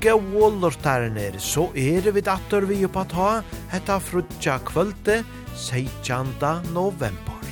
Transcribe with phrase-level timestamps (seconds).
[0.00, 5.22] gode lortarner, så er vi datter vi på ta hetta frutja kvölde
[5.54, 6.32] 16.
[6.72, 7.44] november.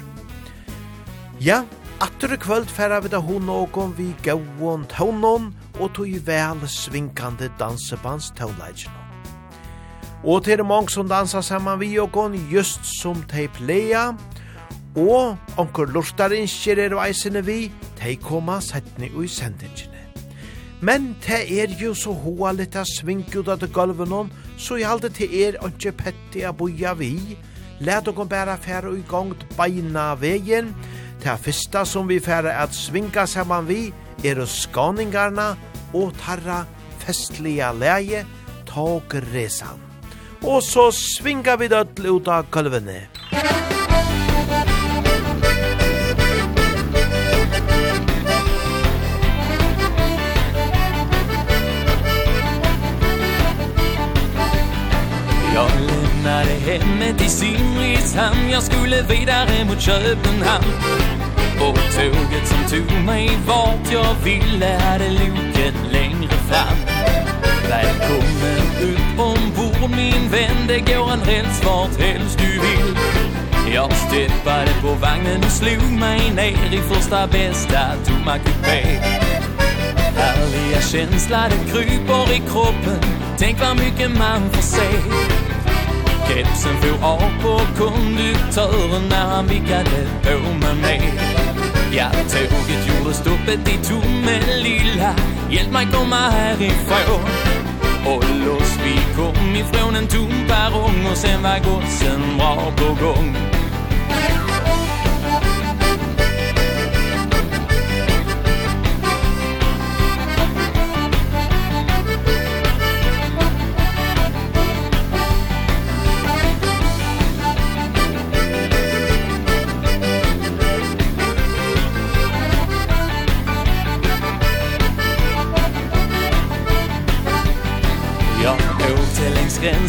[1.41, 1.65] Ja,
[2.01, 8.33] atter kvöld færa vi da hon og vi gode tånån og tog vel svinkande dansebands
[8.39, 8.93] tånleidjen.
[10.25, 14.17] Og til mange som dansar saman vi og gon just som tei pleia,
[14.97, 17.69] og onkur lortar innskjer er veisene vi,
[18.01, 19.98] tei koma setni ui sendingene.
[20.81, 25.11] Men te er jo så hoa litt av ut av gulven hon, så i halde
[25.11, 27.37] te er ikke petti a boia vi.
[27.81, 30.75] Læt og bæra færa i gongt beina vegin.
[31.21, 33.93] Te fyrsta som vi færa at svinka saman vi
[34.25, 35.57] er skaningarna
[35.95, 36.65] og tarra
[36.99, 38.25] festliga leie
[38.67, 39.03] tog
[39.35, 39.83] resan.
[40.43, 43.09] Og så svinga vi dødl ut av gulvene.
[43.33, 43.78] Musikk
[56.79, 60.73] hemmet i Simrishamn Jag skulle vidare mot Köpenhamn
[61.61, 66.79] Och tåget som tog mig vart jag ville Hade loket längre fram
[67.69, 72.99] Välkommen upp ombord min vän Det går en räls vart helst du vill
[73.75, 79.01] Jag steppade på vagnen och slog mig ner I första bästa tomma kupé
[80.17, 83.01] Härliga känsla det kryper i kroppen.
[83.39, 84.89] Tänk vad mycket man får se.
[86.29, 91.13] Kepsen for av på konduktören när han vickade på med mig
[91.93, 95.15] Ja, tåget gjorde stoppet i tomme lilla.
[95.51, 97.31] Hjälp mig komma härifrån
[98.07, 103.37] Och loss vi kom ifrån en tom perrong Och sen var godsen bra på gång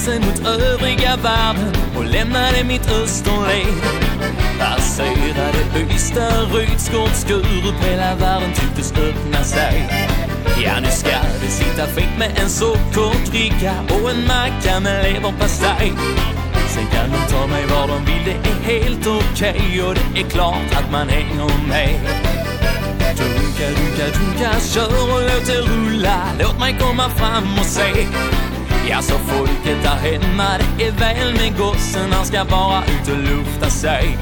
[0.09, 3.67] gränsen mot övriga världen Och lämnade mitt österled
[4.59, 9.89] Passerade Ystad, Rydsgård, Skurup Hela världen tycktes öppna sig.
[10.63, 11.09] Ja, nu ska
[11.41, 15.93] det sitta fint med en sockerbricka Och en macka med leverpastej.
[16.69, 20.21] Sen kan de ta mig var de vill, det är helt okej okay, Och det
[20.21, 21.99] är klart att man hänger med.
[23.17, 26.23] Dunka, dunka, dunka, kör och låt det rulla.
[26.39, 28.07] Låt mig komma fram och se.
[28.91, 33.17] Ja, så folket där hemma det är väl med gossen Han ska bara ut och
[33.17, 34.17] lufta sig.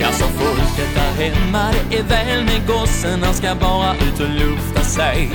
[0.00, 4.28] Ja, så folket där hemma det är väl med gossen Han ska bara ut och
[4.28, 5.30] lufta sig.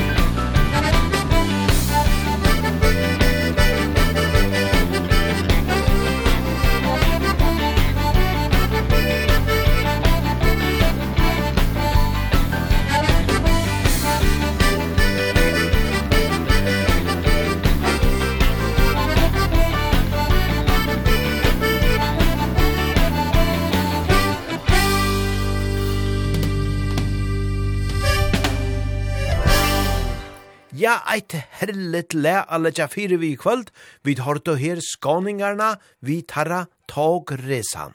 [30.90, 33.68] Ja, eit herlet le alle tja fire vi i kvöld,
[34.02, 37.94] vi tar to her skåningarna, vi tarra tog resan.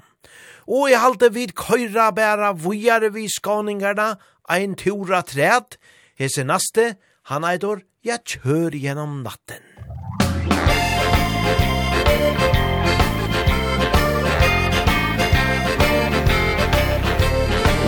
[0.70, 4.14] Og i halte vid køyra bæra vujare vi skåningarna,
[4.46, 5.74] ein tura træt,
[6.14, 6.94] hese naste,
[7.32, 9.66] han eitor, ja kjør gjennom natten.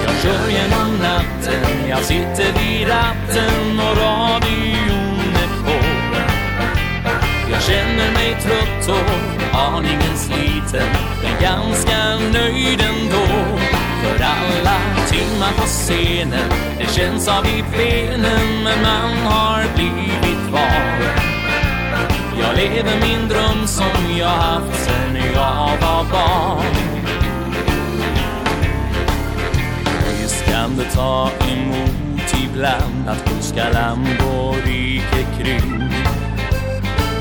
[0.06, 4.95] Jag kör genom natten Jag sitter vid ratten och radio
[7.50, 10.88] Jag känner mig trött och aningen sliten.
[11.22, 13.26] Men ganska nöjd ändå.
[14.02, 14.78] För alla
[15.10, 21.06] timmar på scenen Det känns av i benen Men man har blivit var
[22.40, 26.75] Jag lever min dröm som jag haft sen jag var barn.
[30.20, 36.06] Visst kan det ta emot ibland Att önska land och rike kring.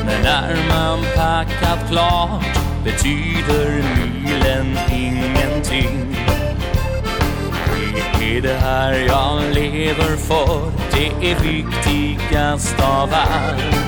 [0.06, 2.60] Men när man packat klart.
[2.84, 6.18] Betyder milen ingenting.
[8.19, 10.72] Det är det här jag lever för?
[10.92, 13.86] Det är viktigast av allt.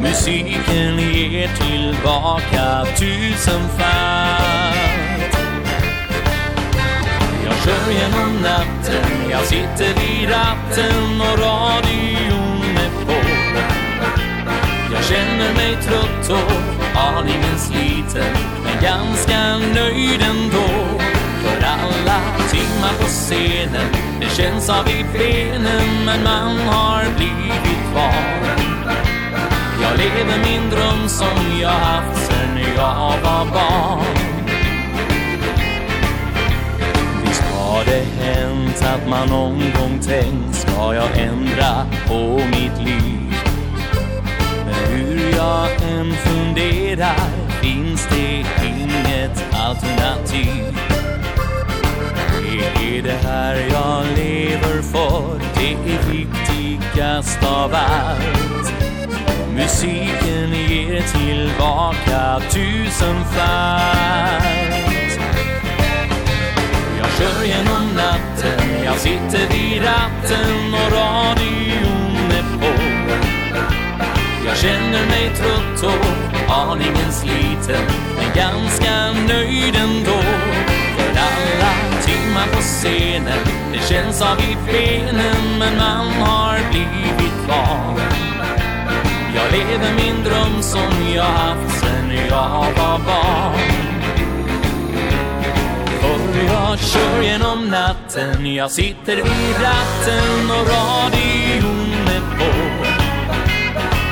[0.00, 4.74] Musiken ger tillbaka tusenfalt
[7.44, 12.33] Jag kör genom natten Jag sitter vid ratten och radio.
[15.04, 20.98] Jag känner mig trött och aningen sliten Men ganska nöjd ändå.
[21.42, 22.20] För alla
[22.50, 23.86] timmar på scenen
[24.20, 28.56] Det känns av i benen Men man har blivit kvar
[29.82, 34.04] Jag lever min dröm som jag haft Sen jag var barn.
[37.56, 43.33] Har det hänt att man någon gång tänkt Ska jag ändra på mitt liv?
[44.88, 47.28] Hur jag än funderar
[47.62, 50.78] finns det inget alternativ.
[52.78, 55.40] Det är det här jag lever för?
[55.54, 58.54] Det är viktigast av allt.
[59.54, 64.44] Musiken ger tillbaka tusenfalt
[66.98, 71.93] Jag kör genom natten Jag sitter vid ratten och radio
[74.46, 77.84] Jag känner mig trött och aningen sliten
[78.16, 80.22] Men ganska nöjd ändå.
[80.96, 83.38] För alla timmar på scenen
[83.72, 88.00] Det känns av i benen Men man har blivit van.
[89.34, 93.94] Jag lever min dröm som jag haft sen jag var barn.
[96.00, 101.93] För jag kör genom natten Jag sitter i ratten och radion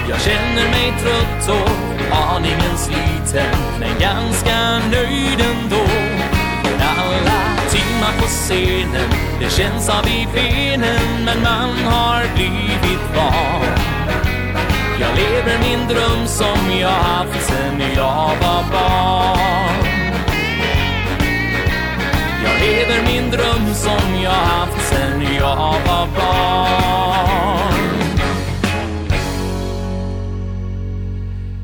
[0.08, 5.84] Jag känner mig trött och aningen sliten Men ganska nöjd ändå.
[6.62, 7.40] Men alla
[7.70, 9.10] timmar på scenen
[9.40, 13.92] Det känns av i benen Men man har blivit van.
[15.00, 19.86] Jag lever min dröm som jag haft sen jag var barn.
[22.44, 27.71] Jag lever min dröm som jag haft sen jag var barn.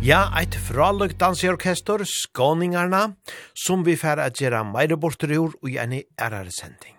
[0.09, 3.11] Ja, eit fraløg danseorkester, Skåningarna,
[3.53, 6.97] som vi færa at gjera meire bortur i ord og gjerne ærare sending.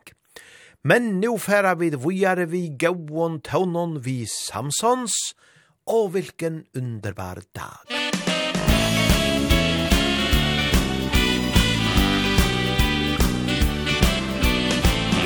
[0.85, 5.15] Men nu færa vi vujare vi gauon taunon vi Samsons,
[5.87, 7.97] og vilken underbar dag.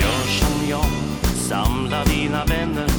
[0.00, 0.90] Gör som jag,
[1.36, 2.93] samla dina vänner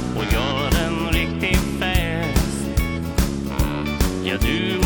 [4.37, 4.84] du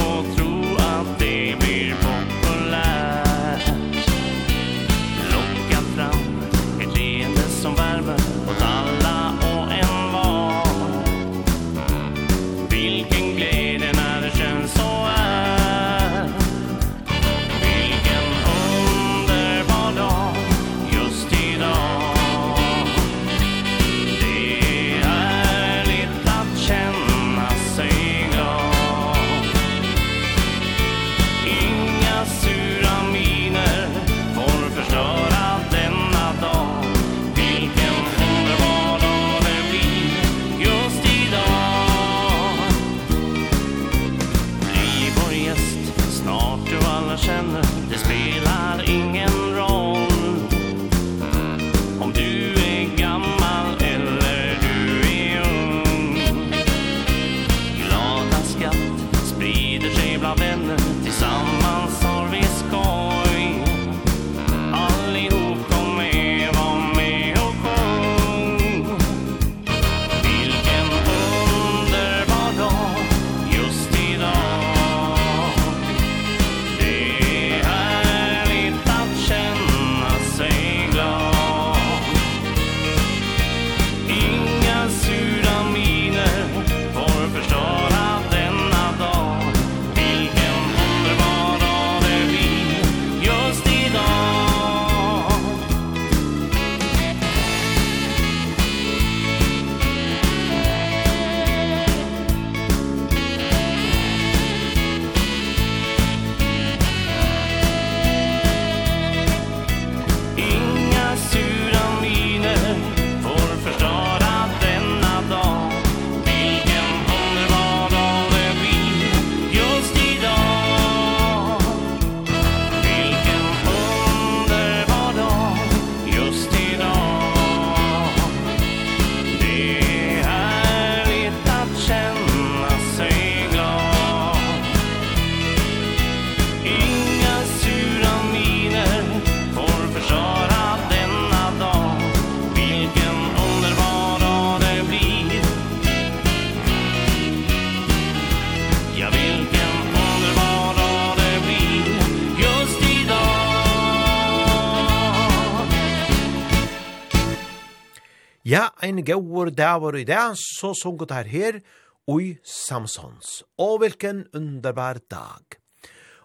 [158.90, 161.60] ein gauur dævar i dag, så sunget her her,
[162.08, 163.44] ui Samsons.
[163.58, 165.60] Og hvilken underbar dag!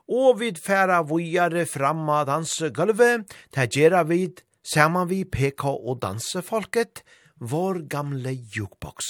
[0.08, 7.04] Og vid færa vujare framma dansegulvet, ta gjerra vid, saman vi PK og dansefolket,
[7.40, 9.04] vår gamle jukebox.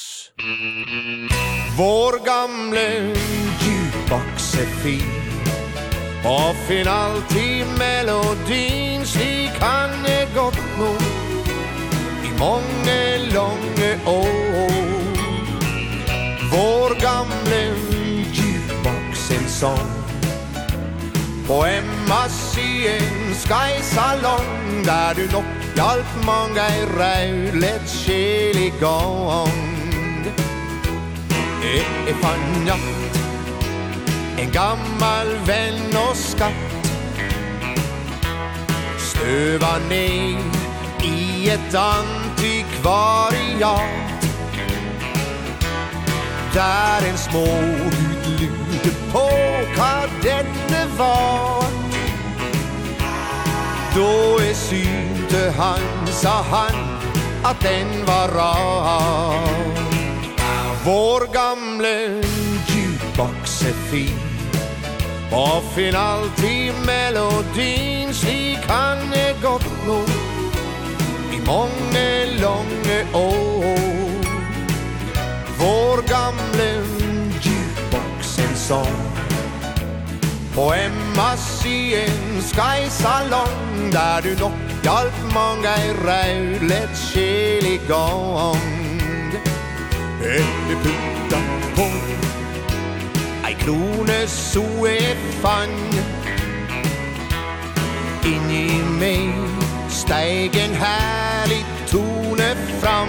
[1.79, 2.87] Vår gamle
[3.65, 5.19] jukebox er fin,
[6.25, 9.94] og finn alltid melodin slik han
[12.39, 14.55] mange lange år.
[16.55, 17.75] Vår gamle
[18.33, 19.91] jukebox en sång
[21.47, 29.65] På Emma Syen Sky Salong Der du nok hjalp mange ei raulet skjel i gang.
[31.63, 33.19] Det er fannatt
[34.39, 36.91] En gammal venn og skatt.
[38.99, 41.75] Støva ned i et
[42.35, 43.79] antikvaria
[46.55, 47.95] Där en småhud
[48.41, 49.31] lude på
[49.77, 51.65] kardenne var.
[53.95, 56.99] Då är synte han, sa han,
[57.43, 59.49] att den var rar.
[60.85, 62.23] Vår gamle
[62.67, 64.19] jukebox är fin
[65.33, 70.24] Og finn alltid melodin, slik han är gott nog
[71.47, 74.25] mange, lange år.
[75.59, 76.85] Vår gamle
[77.41, 79.03] jukebox en sång
[80.55, 84.53] På Emmas i en skysalong Där du nok
[84.85, 89.33] hjalp mange i raulet i gang.
[90.21, 91.41] Eller putta
[91.77, 91.89] på
[93.47, 95.79] Ei krone så er fang.
[98.25, 99.54] Inni meg
[100.05, 103.09] stegen herlig tone fram.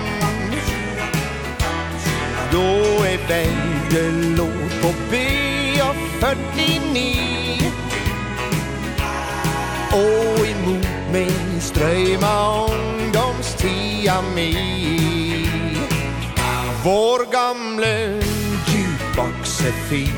[2.51, 5.23] Då är vägen låt på B49
[9.91, 15.47] Och emot mig ströjma ungdomstia mig
[16.83, 18.21] Vår gamle
[18.67, 20.13] jukebox är fin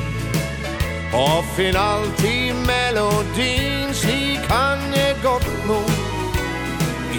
[1.13, 5.96] Och finn alltid melodin Slik han är gott mot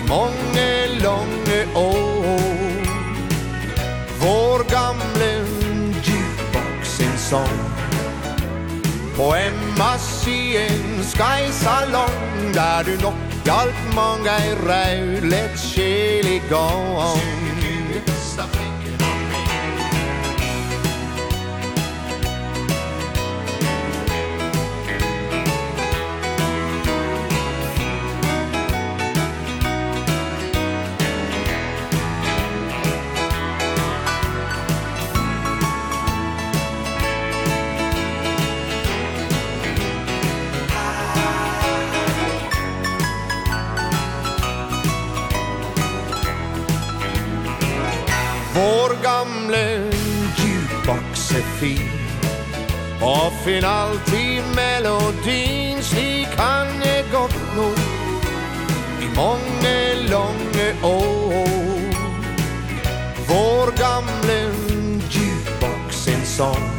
[0.09, 2.79] mange, lange år.
[4.21, 5.31] Vår gamle
[6.03, 7.59] jukebox en sång
[9.17, 14.55] På Emmas i en skysalong Der du nok hjalp mange ei
[15.57, 16.99] sjel i gang.
[17.17, 18.11] Synger du et
[49.09, 49.91] gamle
[50.39, 51.91] jukebox er fin.
[53.03, 57.71] Og finn alltid melodin slik han är gott nå.
[59.05, 59.79] I mange
[60.11, 61.89] lange år.
[63.29, 64.39] Vår gamle
[65.11, 66.71] jukebox en sång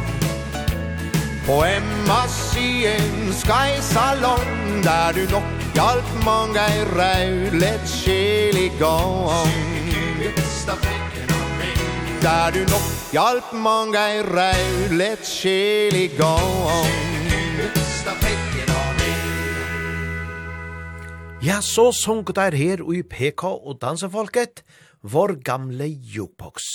[1.46, 10.34] På Emmas i en skysalong Där du nok hjalp mange i raulet kjelig gång Kjelig
[12.22, 15.44] där du nog Hjälp många i raulet
[15.94, 17.10] i gång
[21.42, 24.60] Ja, så sunk der her i PK og dansefolket,
[25.00, 26.66] vår gamle jukebox.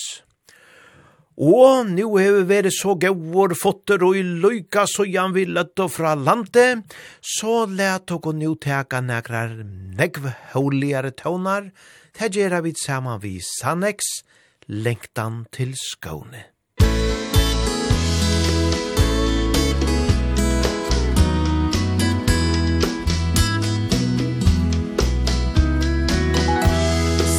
[1.37, 5.83] Og nu har vi vært så gauur fotter og i løyka så jan vi løtt
[5.85, 6.81] og fra landet,
[7.21, 11.69] så let og nu teka nekrar negv hauligare tånar,
[12.17, 14.23] tegera vi saman vi Sannex,
[14.67, 16.43] lengtan til skåne.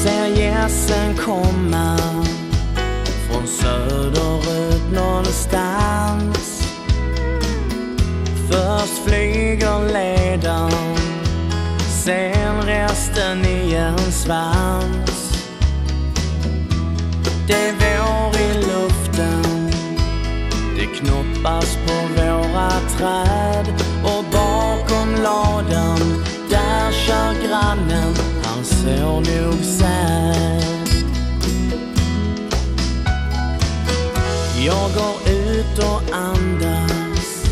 [0.03, 1.97] Ser gässen komma
[3.29, 6.63] Från söderut någonstans
[8.51, 10.71] Först flyger ledan
[12.05, 15.06] Sen resten i en svans
[17.47, 19.71] det vår i luften.
[20.77, 23.67] Det knoppas på våra träd
[24.05, 30.89] Och bakom ladan Där kör grannen Han ser nog sad
[34.67, 37.47] Jag går ut och andas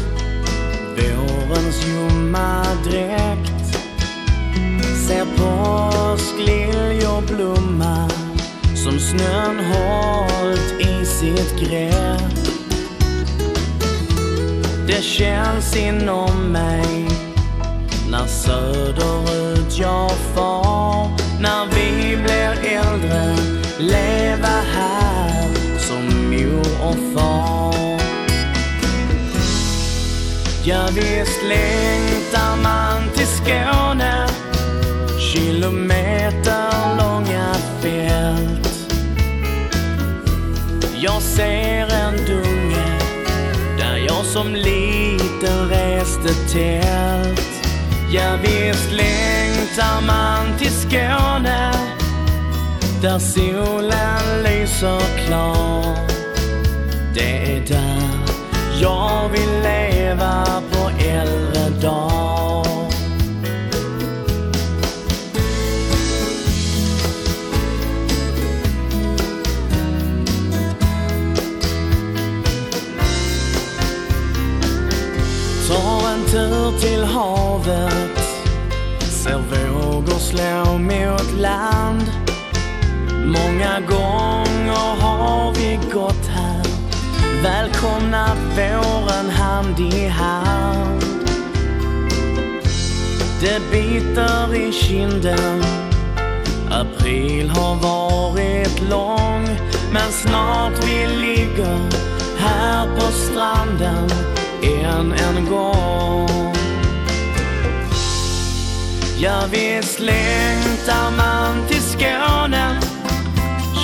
[0.96, 3.78] Vårens ljumma dräkt.
[5.06, 8.13] Ser påsk, lilj och blomma
[8.84, 12.34] Som snön hållt i sitt grepp
[14.86, 17.08] Det känns inom mig
[18.10, 21.10] När söderut jag far.
[21.40, 23.36] När vi blir äldre
[23.78, 28.00] Leva här som mor och far.
[30.64, 34.28] Ja visst längtar man till Skåne
[35.32, 36.53] Kilometer
[41.04, 42.98] Jag ser en dunge
[43.78, 47.66] Där jag som liten reste tält.
[48.10, 51.72] Ja visst längtar man till Skåne
[53.02, 55.96] Där solen lyser klar.
[57.14, 58.34] Det är där
[58.80, 62.13] jag vill leva på äldre dag.
[76.34, 78.18] tur till havet.
[79.00, 82.12] Ser vågor slå mot land.
[83.24, 86.64] Många gånger har vi gått här.
[87.42, 91.04] Välkomna våren hand i hand.
[93.40, 95.64] Det biter i kinden.
[96.70, 99.48] April har varit lång
[99.92, 101.78] Men snart vi ligger
[102.38, 104.33] här på stranden
[104.64, 106.54] än en gång.
[109.18, 112.80] Jag vet längtar man till Skåne.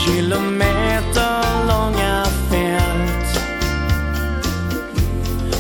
[0.07, 3.41] Kilometer långa fält.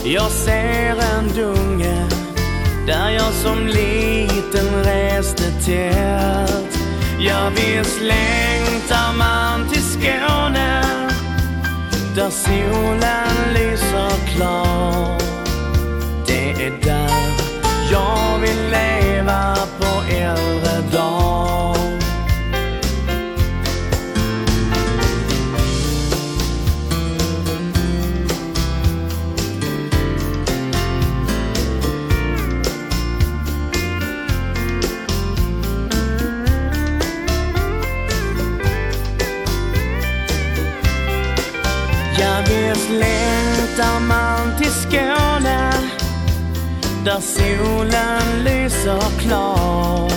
[0.04, 2.06] Jag ser en dunge
[2.86, 6.78] Där jag som liten reste tält.
[7.18, 10.84] Jag vet längtar man till Skåne.
[12.16, 15.18] Där solen lyser plan.
[16.26, 17.10] Det är där
[17.92, 21.19] jag vill leva på äldre dag
[42.20, 45.72] Jag vet längtar man till Skåne
[47.04, 50.10] Där solen lyser klar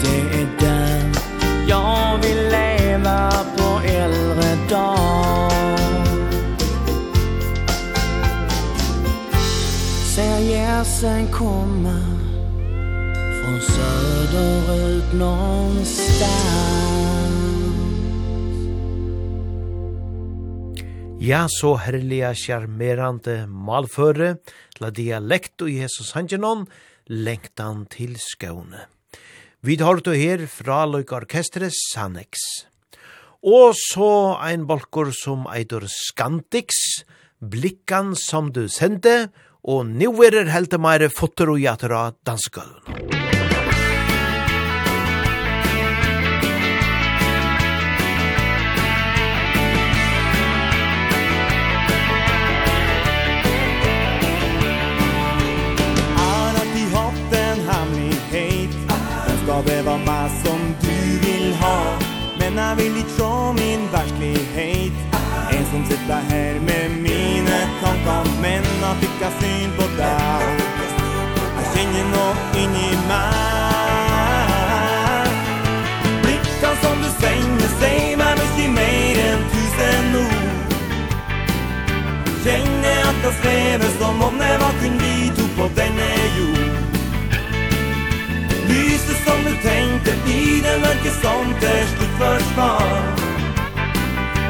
[0.00, 1.12] Det är där
[1.68, 5.50] jag vill leva på äldre dag.
[10.14, 12.00] Ser gässen komma
[13.42, 17.05] Från söderut någonstans?
[21.26, 24.36] Ja, så herliga charmerande malføre,
[24.78, 26.68] la dialekt og Jesus Hangenon,
[27.10, 28.84] lengtan til skåne.
[29.58, 32.46] Vi tar det her fra løykorkestret Sanex.
[33.42, 37.02] Og så ein bolkur som eitur Skantix,
[37.42, 39.32] blikkan som du sendte,
[39.66, 42.86] og nu er det helt meire fotter og jatra dansgulven.
[42.86, 43.35] Musikk
[59.62, 61.98] det var bevarma som du vill ha.
[62.38, 64.92] Men jag vill ifrån min verklighet.
[65.50, 70.58] En som sitter här med mine tanker Men jag fick jag syn på dig
[71.56, 73.56] Jag känner nog in i mig
[76.22, 80.46] Blickan som du svänger säger mig mycket mer än tusen ord.
[82.44, 85.05] Kjenner at jeg svever som om det var kun
[89.26, 93.02] som du tänkte Tiden verkar som törstig försvar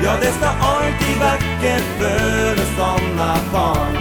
[0.05, 3.97] Ja, det ska alltid vackert för oss sådana barn.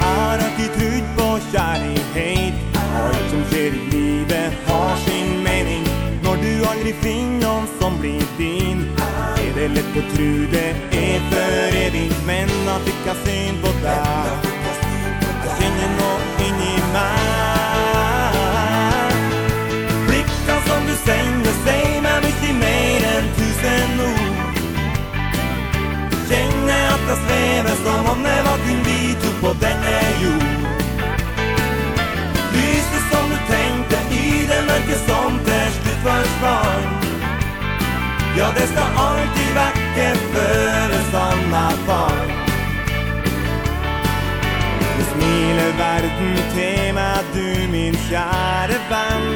[0.00, 5.84] Er attityd på kjærlighet Alt som skjer i livet har sin mening.
[6.22, 8.86] Når du aldri finner noen som blir din
[9.42, 10.70] Er det lett å tro det
[11.02, 14.51] er for evig Men at ikke har syn på deg
[27.84, 30.50] som om det var kun vi to på denne jord
[32.54, 36.86] Lyset som du tenkte i det mørke som til slutt forsvann
[38.36, 42.22] Ja, det skal alltid vekke føles han er far.
[44.96, 49.28] Det smiler verden til meg, du min kjære venn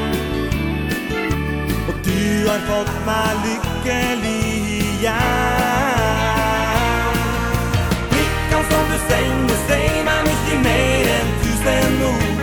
[1.88, 4.44] Og du har fått meg lykkelig
[4.80, 6.15] igjen
[8.96, 12.36] the Du the same I'm nicht die Mädchen tusen ord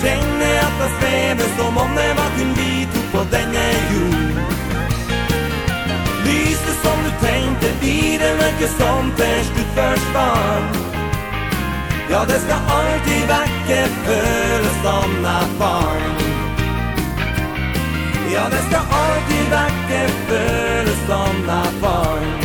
[0.00, 4.36] Kjenne at det svever som om det var kun vi to på denne jord
[6.26, 10.84] Lyset som du tenkte vi det mørke som til slutt forsvann
[12.10, 16.20] Ja, det skal alltid vekke føles som et barn.
[18.32, 22.43] Ja, det skal alltid vekke føles som et barn.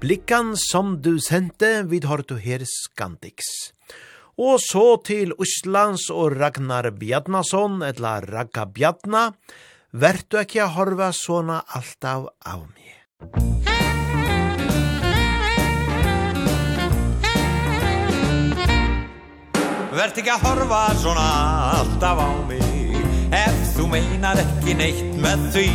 [0.00, 3.44] Blikkan som du sendte, vid har du her Skandix.
[4.40, 9.26] Og så til Østlands og Ragnar Bjarnason, etla Ragga Bjarna,
[9.92, 12.96] vert du ekki a horva såna alt av av mig.
[20.00, 21.28] Vert ikke a horva såna
[21.76, 22.96] alt av av mig,
[23.36, 25.68] ef þú meinar ekki neitt með því.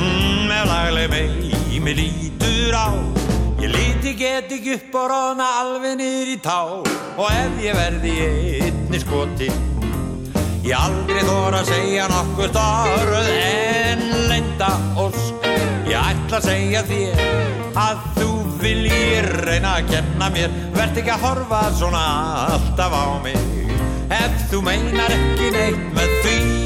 [0.00, 1.49] Mm, jeg lærlig meg
[1.80, 2.88] mig lítur á
[3.60, 6.60] Ég liti geti upp og rána alveg nýr í tá.
[7.16, 9.50] Og ef ég verði ég ytni skoti
[10.64, 15.48] Ég aldrei þóra að segja nokkuð starröð en lenda ósk
[15.90, 17.24] Ég ætla að segja þér
[17.80, 20.56] að þú viljir reyna að kenna mér.
[20.76, 22.04] Vert ekki að horfa svona
[22.54, 23.38] alltaf á mig.
[24.14, 26.59] Ef þú meinar ekki neitt með því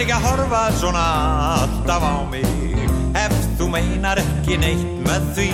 [0.00, 1.00] ekki að horfa svona
[1.60, 2.46] alltaf á mig.
[3.18, 5.48] Ef þú meinar ekki neitt með því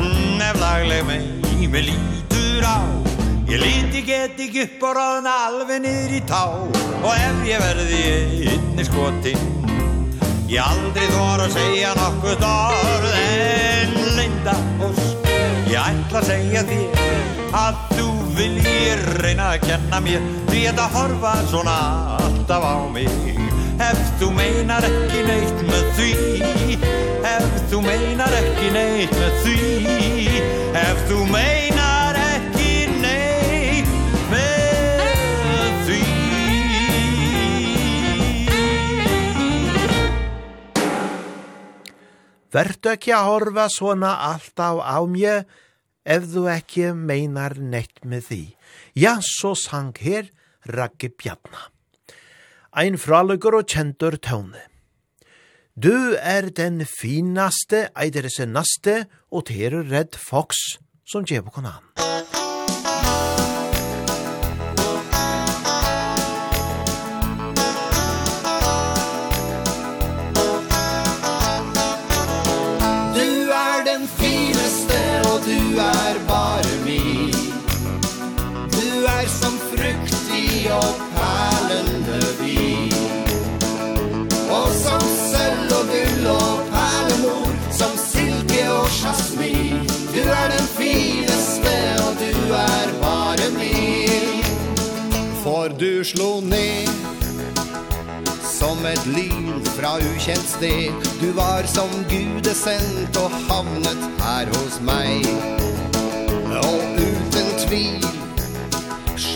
[0.00, 2.82] mm, Ef lagleg mei mig lítur á.
[3.50, 6.42] Ég líti get ekki upp og ráðna alveg niður í tá.
[7.00, 8.00] Og ef ég verði
[8.54, 9.46] einni skotin
[10.50, 14.56] Ég aldrei þor að segja nokkuð orð En leinda
[14.88, 15.30] ósk.
[15.70, 21.36] Ég ætla að segja þér Að þú viljir reyna að kenna mér Því að horfa
[21.52, 21.78] svona
[22.40, 23.08] alltaf á mig
[23.80, 26.12] Ef þú meinar ekki neitt með því
[27.24, 29.58] Ef þú meinar ekki neitt með því
[30.80, 33.90] Ef þú meinar ekki neitt
[34.30, 36.02] með því.
[42.54, 45.44] Vertu ekki að horfa svona alltaf á mig
[46.04, 48.44] Ef þú ekki meinar neitt með því.
[48.96, 50.32] Ja, så sang her
[50.64, 51.68] Ragge Bjarnar
[52.72, 54.62] ein fraløkker og kjentur tøvne.
[55.74, 61.86] Du er den finaste, eider naste, og ter redd fox, som gjev på kanan.
[73.14, 76.79] Du er den fineste, og du er bare
[80.68, 82.94] og perlende vin.
[84.50, 91.74] Og som sølv og gull og perlemor, Som silke och jasmin Du er den fineste
[92.06, 94.44] og du är bare min
[95.42, 96.88] For du slo ned
[98.44, 105.24] som et lyn fra ukjent sted Du var som gudesendt og havnet her hos meg
[106.60, 108.09] Og uten tvil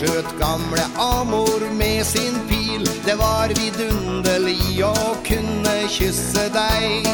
[0.05, 2.83] skjøt gamle Amor med sin pil.
[3.05, 7.07] Det var vidunderlig å kunne kysse deg.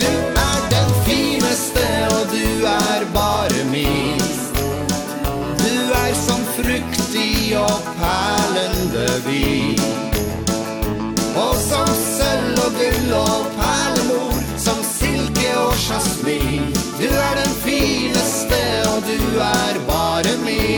[0.00, 0.10] Du
[0.42, 4.26] er den fineste og du er bare min.
[5.62, 9.78] Du er som fruktig og perlende vin.
[11.38, 16.68] Og som sølv og gull og perlemor Som silke og jasmin.
[16.98, 18.60] Du er den fineste
[18.92, 20.71] og du er bare min.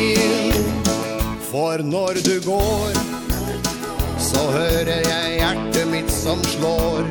[1.55, 2.93] For når du går
[4.19, 7.05] Så hører jeg hjertet mitt som slår.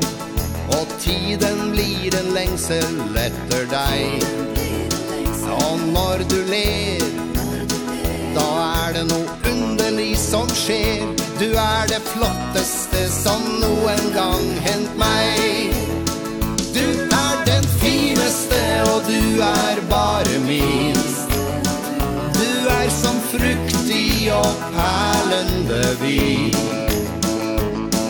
[0.77, 4.25] Og tiden blir en lengsel etter deg.
[5.47, 7.05] Og når du ler
[8.35, 11.07] Da er det noe underlig som skjer.
[11.39, 15.71] Du er det flotteste som noen gang hent meg.
[16.75, 20.99] Du er den fineste og du er bare min.
[22.35, 23.82] Du er som frukt
[24.31, 26.55] og perlende vin.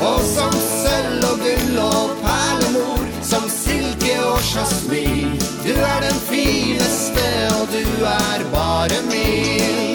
[0.02, 5.40] Og som sølv og gull og perlemor Som silke og jasmin.
[5.64, 9.93] Du er den fineste og du er bare min.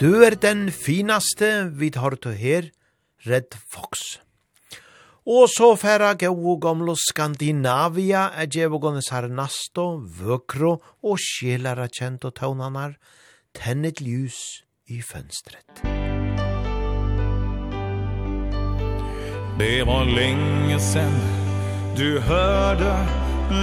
[0.00, 2.68] Du er den finaste vi tar til her,
[3.28, 4.16] Red Fox.
[5.28, 12.32] Og så færa gau gamlo Skandinavia er djevogones her nasto, vøkro og sjelara kjent og
[12.40, 12.96] taunanar,
[13.52, 15.84] tennet ljus i fönstret.
[19.60, 21.12] Det var länge sen
[21.96, 23.06] du hörde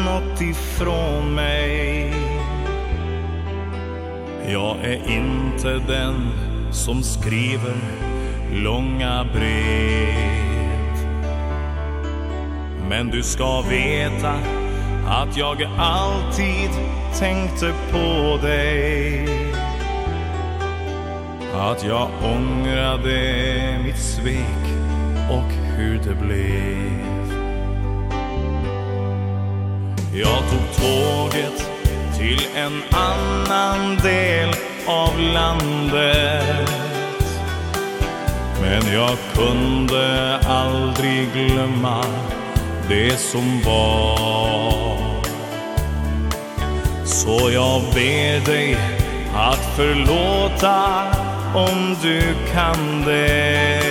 [0.06, 2.37] något ifrån mig
[4.50, 6.32] Jag är inte den
[6.72, 7.76] som skriver
[8.54, 11.08] långa brev.
[12.90, 14.34] Men du ska veta
[15.08, 16.70] att jag alltid
[17.20, 19.28] tänkte på dig.
[21.54, 24.66] Att jag ångrade mitt svek
[25.30, 26.78] och hur det blev.
[30.14, 31.77] Jag tog tåget
[32.18, 34.50] till en annan del
[34.88, 36.70] av landet.
[38.62, 42.06] Men jag kunde aldrig glömma
[42.90, 44.98] det som var.
[47.06, 48.78] Så jag ber dig
[49.36, 51.04] att förlåta
[51.56, 52.22] om du
[52.54, 53.82] kan det.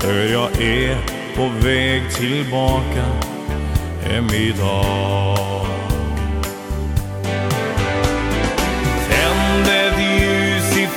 [0.00, 0.96] För jag är
[1.36, 3.04] på väg tillbaka
[4.04, 5.81] hem idag.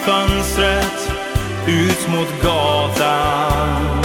[0.05, 1.11] fönstret
[1.67, 4.01] ut mot gatan.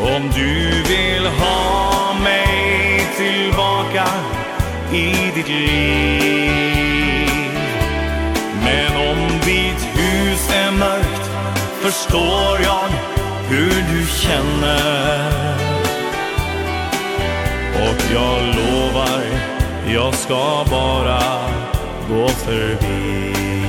[0.00, 4.06] Om du vill ha mig tillbaka
[4.92, 6.50] i ditt liv.
[8.64, 11.30] Men om ditt hus är mörkt
[11.82, 12.88] förstår jag
[13.48, 15.32] hur du känner.
[17.74, 19.22] Och jag lovar
[19.94, 21.22] jag ska bara
[22.08, 23.61] gå förbi.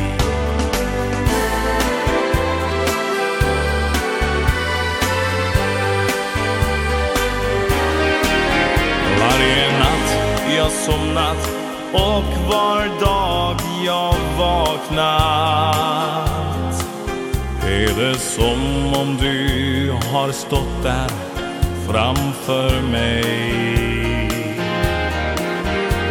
[9.44, 10.10] det är natt,
[10.58, 11.50] jag somnat
[11.94, 15.94] Och var dag jag vaknat.
[17.66, 21.10] Är det som om du har stått där
[21.88, 23.24] framför mig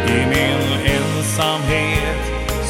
[0.07, 2.21] I min ensamhet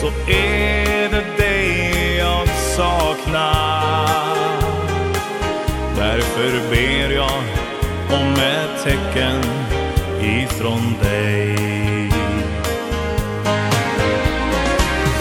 [0.02, 2.48] så är det dig jag
[2.78, 4.38] saknar.
[5.96, 7.44] Därför ber jag
[8.10, 8.63] om en
[10.64, 12.10] ifrån dig.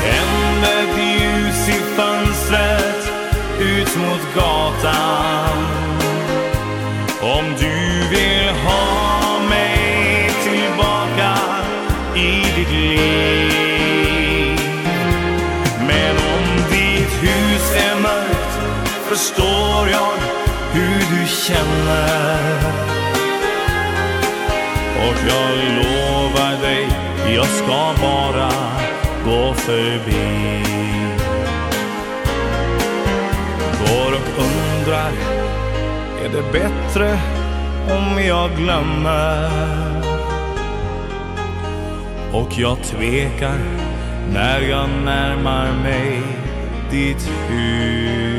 [0.04, 3.12] Ända ljus i fönstret
[3.60, 5.56] ut mot gatan.
[7.20, 11.38] Om du vill ha mig tillbaka
[12.16, 14.58] i ditt liv.
[15.78, 18.52] Men om ditt hus är mörkt
[19.08, 20.12] förstår jag
[20.72, 22.41] hur du känner.
[25.28, 26.88] Jag lovar dig,
[27.34, 28.50] jag ska bara
[29.24, 30.62] gå förbi
[33.80, 35.12] Går och undrar,
[36.24, 37.18] är det bättre
[37.90, 39.50] om jag glömmer?
[42.32, 43.58] Och jag tvekar
[44.32, 46.22] när jag närmar mig
[46.90, 48.32] ditt hus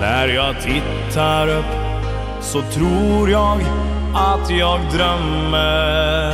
[0.00, 1.86] När jag tittar upp
[2.40, 3.60] så tror jag
[4.16, 6.32] att jag drömmer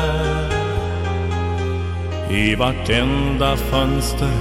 [2.31, 4.33] I vartenda fönster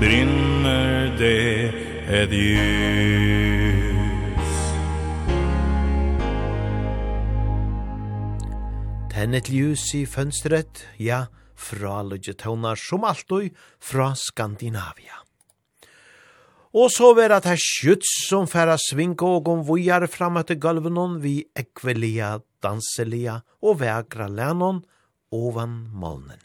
[0.00, 1.68] brinner det
[2.08, 3.22] ett ljus
[9.12, 15.20] Tenn et ljus i fönstret, ja, fra lodgetøvnar som alltid fra Skandinavia.
[16.74, 22.40] Og så vera det skjuts som færa svinko og gomvujar fram etter gulvenon vi ekvelia
[22.62, 24.82] danselia og vegra lennon
[25.32, 26.40] ovan molnen.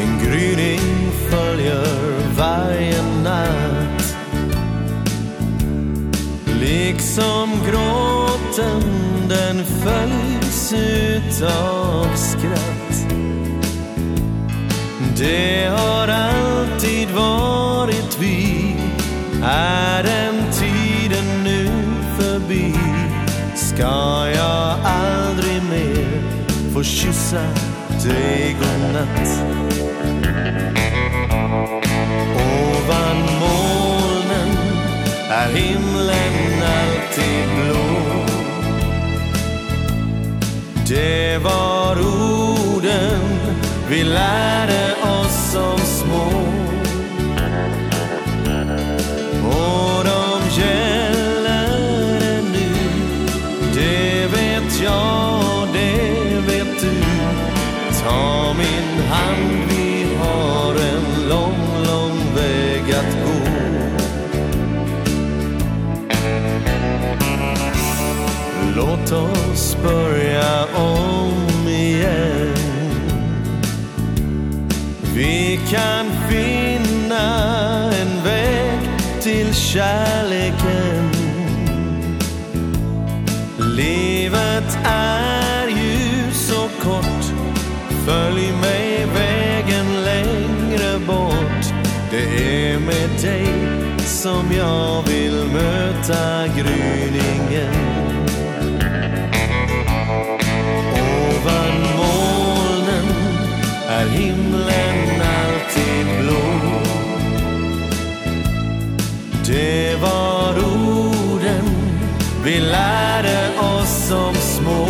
[0.00, 4.06] En gryning följer varje natt
[6.60, 8.82] Liksom gråten
[9.28, 12.89] den följs ut av skratt
[15.20, 18.76] Det har alltid varit vi.
[19.44, 21.68] Är den tiden nu
[22.18, 22.74] förbi?
[23.54, 26.22] Ska jag aldrig mer
[26.74, 27.42] få kyssa
[28.04, 29.44] dig godnatt
[32.34, 34.56] Ovan molnen
[35.30, 38.00] är himlen alltid blå.
[40.88, 43.20] Det var orden
[43.90, 44.89] vi lärde
[45.50, 46.26] som små.
[49.48, 51.66] Och de gäller
[52.38, 52.72] ännu
[53.74, 57.02] Det vet jag, det vet du.
[58.04, 63.40] Ta min hand, vi har en lång, lång väg att gå.
[68.76, 71.49] Låt oss börja om.
[75.50, 77.24] vi kan finna
[77.92, 78.80] en väg
[79.20, 81.10] till kärleken.
[83.58, 87.24] Livet är ju så kort.
[88.06, 91.64] Följ mig vägen längre bort.
[92.10, 93.46] Det är med dig
[94.04, 97.79] som jag vill möta gryningen.
[112.44, 114.84] Vi lärde oss som små.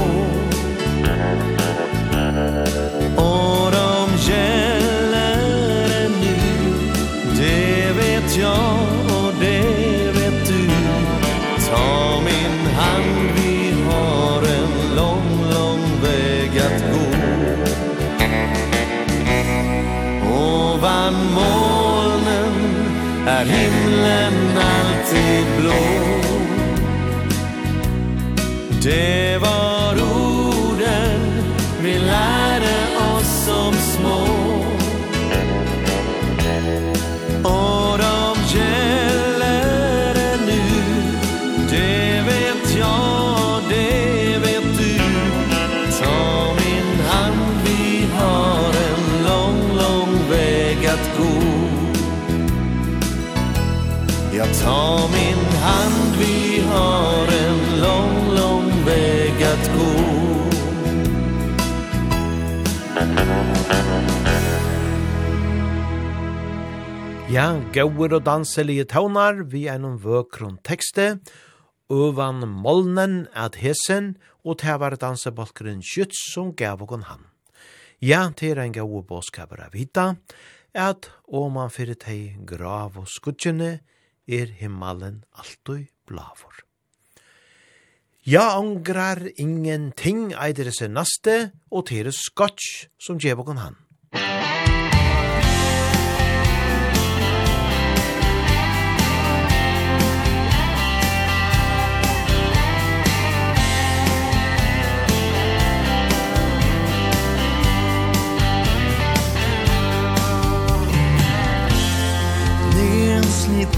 [3.17, 6.37] Och de gäller ännu
[7.39, 10.69] Det vet jag och det vet du.
[11.71, 17.07] Ta min hand, vi har en lång, lång väg att gå.
[20.35, 22.55] Ovan molnen
[23.27, 26.00] är himlen alltid blå.
[28.83, 29.50] Det var
[67.31, 71.21] Ja, gauur og danselige taunar vi einum vøkron tekste,
[71.87, 77.29] Øvan Molnen at hesen, og det var dansebalkeren Kjøts som gav okon han.
[78.03, 80.17] Ja, det er en gau båskaper vita,
[80.75, 83.79] at om man fyrir teg grav og skudgjene,
[84.27, 86.65] er himmelen alltid blavor.
[88.27, 93.79] Ja, angrar ingenting eider seg naste, og det er skotsk som gav okon han.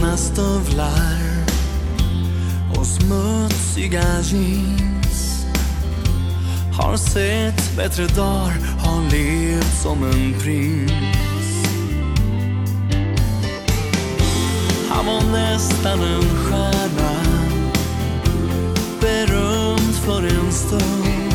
[0.03, 1.19] Slitna stövlar
[2.79, 5.47] och smutsiga jeans
[6.73, 11.67] Har sett bättre dagar, har levt som en prins.
[14.89, 17.13] Han var nästan en stjärna.
[19.01, 21.35] Berömd för en stund.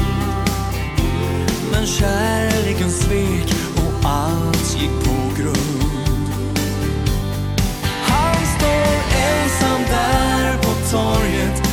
[1.71, 4.56] Men kärleken svek och allt
[9.89, 11.66] där på torget.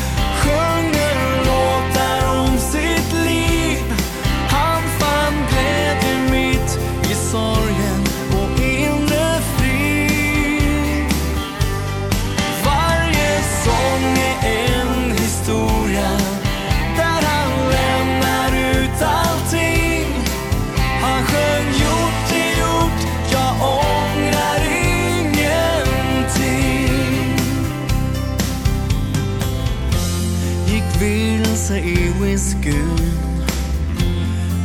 [31.64, 32.98] resa i whiskyn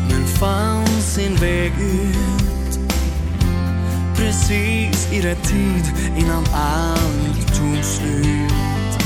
[0.10, 2.80] Men fann sin väg ut.
[4.16, 9.04] Precis i rätt tid innan allt tog slut.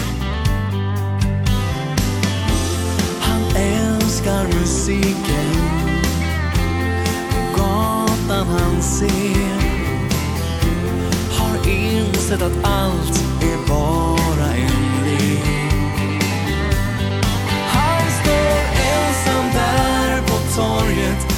[3.20, 5.54] Han älskar musiken
[7.56, 9.74] gatan han ser.
[11.32, 13.33] Har insett att allt
[20.56, 21.33] torget.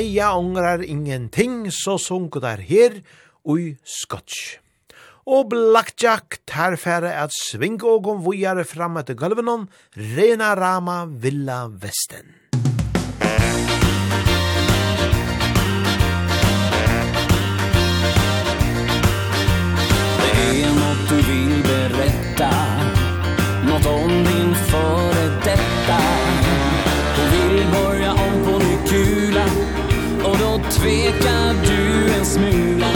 [0.00, 2.94] Meia ångrar ingenting, så sunker der her
[3.44, 4.56] ui skotsk.
[5.28, 9.66] Og Blackjack tar færre at sving og gå vujare fram etter gulvenon,
[10.16, 12.32] rena rama Villa Vesten.
[20.22, 22.52] Det er något du vil berätta
[23.68, 26.00] Något om din före detta
[27.16, 29.69] Du vill börja om på ny kula
[30.24, 32.86] Och då tvekar du en smula.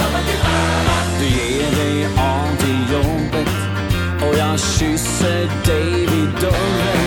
[1.19, 3.49] Du ger dig av till jobbet.
[4.29, 7.05] Och jag kysser dig vid dörren.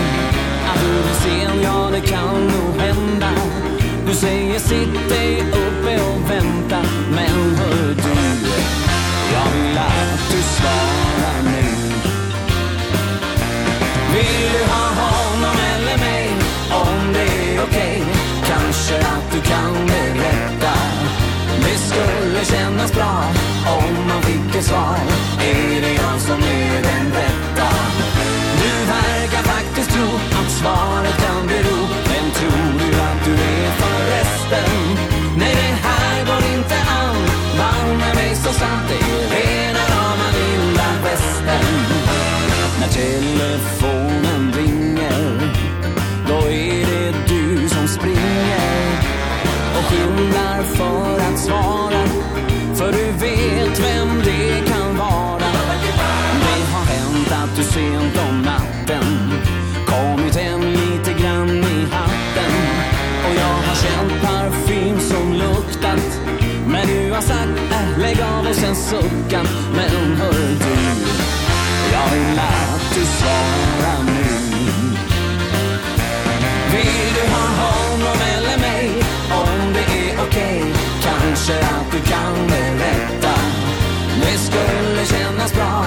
[0.68, 3.30] Att du blir sen, ja det kan nog hända.
[4.06, 6.82] Du säger sitt dig uppe och vänta.
[7.10, 8.18] Men hör du,
[9.32, 11.62] jag vill att du svarar nu.
[14.14, 15.07] Vill du ha
[24.58, 24.98] mycket svar.
[25.40, 27.68] Är det jag som är den rätta?
[28.62, 30.06] Du verkar faktiskt tro
[30.40, 30.97] att svar
[68.90, 70.76] suckan Men hör du
[71.92, 74.24] Jag vill att du svarar nu.
[76.72, 79.02] Vill du ha honom eller mig?
[79.30, 80.72] Om det är okej okay,
[81.02, 83.34] Kanske att du kan berätta.
[84.20, 85.86] Det skulle kännas bra.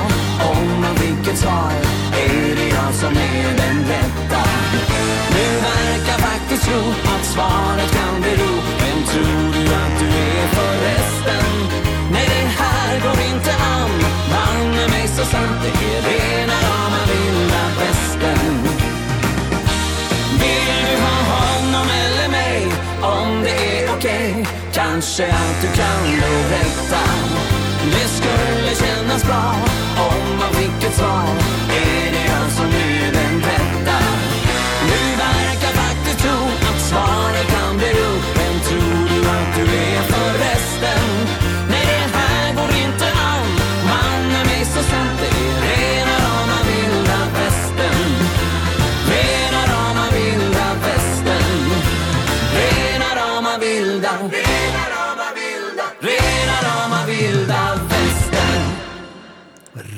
[0.51, 1.73] Om man fick ett svar
[2.13, 4.43] Är det jag som är den rätta.
[5.35, 6.81] Nu verkar faktiskt tro
[7.15, 8.10] Att svaret kan
[15.21, 16.01] så sant det är.
[16.01, 18.63] Rena rama vilda västen.
[20.41, 22.67] Vill du ha honom eller mig?
[23.01, 26.19] Om det är okej okay, Kanske att du kan
[26.49, 27.03] berätta
[27.91, 29.55] Det skulle kännas bra
[29.97, 31.60] om man fick ett svar.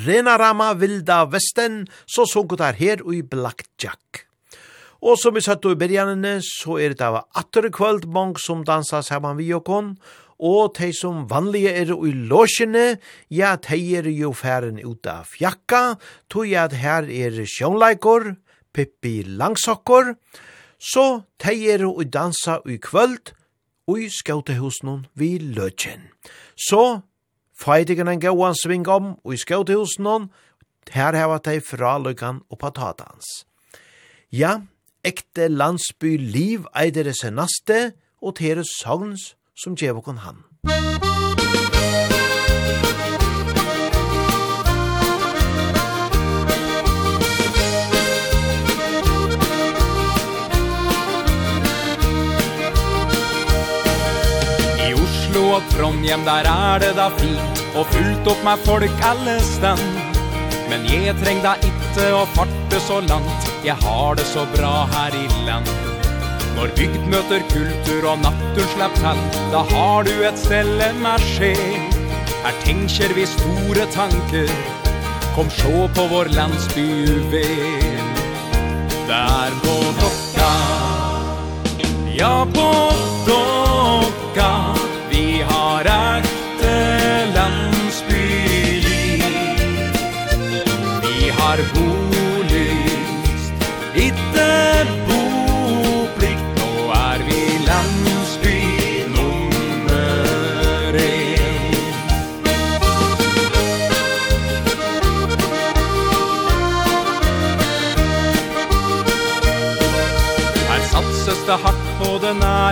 [0.06, 4.24] renarama vilda vesten, så sunket der her og i blackjack.
[5.04, 9.02] Og som vi satt i bergjennene, så er det av atter kvöld mong som dansa
[9.04, 9.90] saman vi og kon,
[10.40, 12.98] og de som vanlige er i låsjene,
[13.30, 15.98] ja, de er jo færen ut av fjakka,
[16.32, 18.34] tog at her er sjånleikor,
[18.72, 20.14] pippi langsokkor,
[20.80, 23.34] så de er i dansa i kvöld,
[23.86, 26.08] og i skautehusnån vi løtjen.
[26.56, 27.04] Så
[27.54, 30.30] Feitigen en gåan sving om, og i skjøtehusen hon,
[30.92, 33.46] her heva tei fra lukkan og patatans.
[34.34, 34.58] Ja,
[35.06, 37.94] ekte landsby liv eidere senaste,
[38.24, 40.42] og tere sogns som djevokon han.
[40.64, 41.23] Musikk
[55.54, 59.82] og Trondheim der er det da fint Og fullt opp med folk alle stand
[60.70, 63.50] Men jeg treng da itte Og farte så langt.
[63.64, 65.68] Jeg har det så bra her i land.
[66.56, 69.20] Når bygd møter kultur og natur slapp tall
[69.52, 71.54] Da har du et stelle med skje.
[72.44, 74.50] Her tenker vi store tanker.
[75.36, 78.12] Kom sjå på vår landsby uven
[79.08, 80.52] Der på dokka.
[82.18, 82.70] Ja på
[83.26, 84.23] dokka.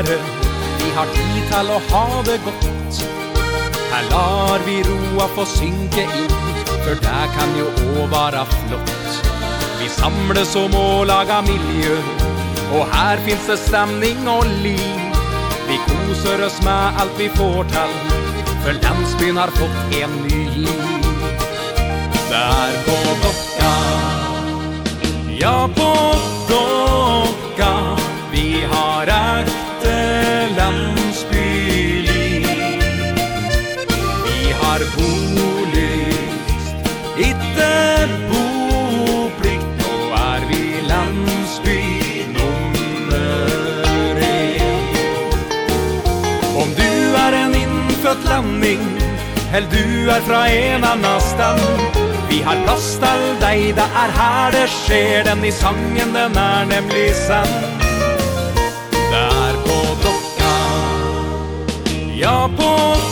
[0.02, 0.18] herre
[0.78, 3.02] Vi har tid til å ha det godt.
[3.92, 6.32] Her lar vi roa få synke inn
[6.84, 7.68] For det kan jo
[8.02, 9.20] å være flott.
[9.80, 11.98] Vi samles om å laga miljø
[12.72, 15.20] Og her finns det stemning og liv.
[15.68, 17.96] Vi koser oss med alt vi får til
[18.64, 21.01] For landsbyn har fått en ny giv.
[49.52, 51.58] Hell du er fra en annan nastan
[52.30, 55.26] Vi har plass all deg Det er her det skjer.
[55.28, 57.52] Den i sangen den er nemlig sann.
[58.96, 59.78] Det er på
[60.08, 60.52] dokka.
[62.16, 63.11] Ja på dokka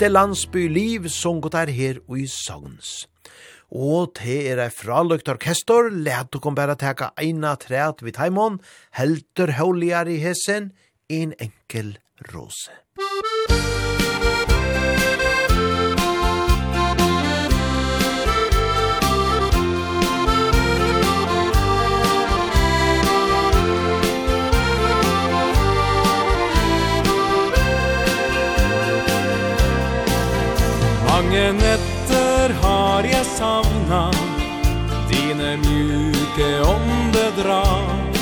[0.00, 3.04] lite landsbyliv som gått er her og i Sogns.
[3.68, 8.62] Og te er ei fralukt orkestor, let du kom bare teka eina treat vid heimon,
[8.96, 10.72] helter hauligar i hesen,
[11.12, 11.98] en enkel
[12.32, 12.72] rose.
[12.96, 13.69] Musikk
[31.30, 34.00] Mange netter har jeg savna
[35.06, 38.16] Dine mjuke åndedrag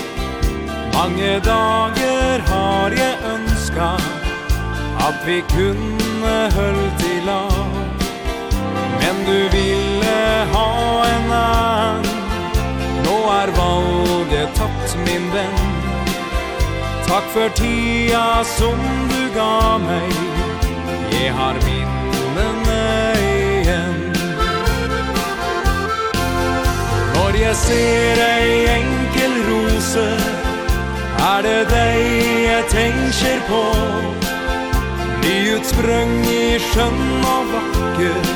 [0.93, 3.89] Mange dager har jeg ønska
[5.07, 7.81] At vi kunne holdt i lag.
[9.01, 10.21] Men du ville
[10.53, 10.69] ha
[11.09, 12.25] en annen
[13.09, 15.63] Nå er valget tatt, min venn
[17.09, 20.13] Takk for tida som du ga meg
[21.17, 21.98] Jeg har min
[22.39, 23.99] igjen
[27.15, 30.11] Når jeg ser ei enkel rose.
[31.19, 33.65] Är det dig jag tänker på?
[35.23, 38.29] Nyutsprøng i skjønn og vakker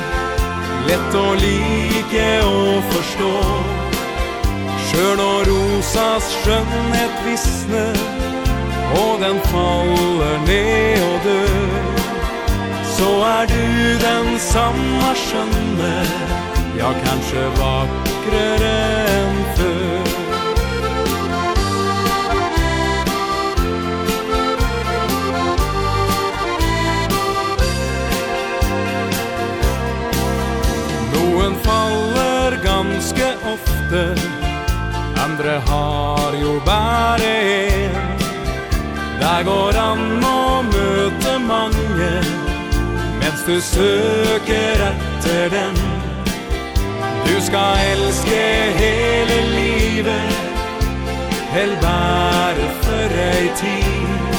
[0.89, 3.31] Lett å like og forstå
[4.89, 8.03] Sjön når rosas skjønnhet visner
[8.99, 12.02] Og den faller ned og dør
[13.03, 15.95] Så er du den samme skjønne
[16.79, 18.75] Ja, kanskje vakrere
[19.15, 20.13] enn før.
[31.17, 34.05] Noen faller ganske ofte
[35.27, 38.01] Andre har jo bare en
[39.27, 40.41] Der går an å
[40.71, 41.72] møte mange
[43.47, 45.75] mens du søker etter den.
[47.27, 48.43] Du skal elske
[48.75, 50.33] hele livet.
[51.51, 54.37] Hell bare for ei tid.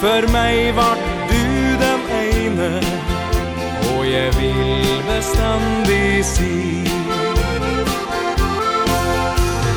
[0.00, 0.96] For meg var
[1.30, 1.46] du
[1.80, 2.80] den ene
[3.96, 6.84] Og jeg vil bestandig si.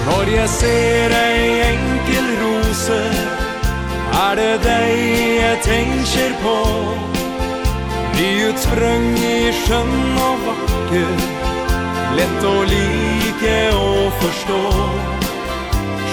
[0.05, 3.03] Når jeg ser ei enkel rose
[4.27, 4.97] Er det deg
[5.39, 7.08] jeg tenker på.
[8.19, 11.21] Utsprung i skjønn og vakker
[12.17, 14.57] Lett å like og forstå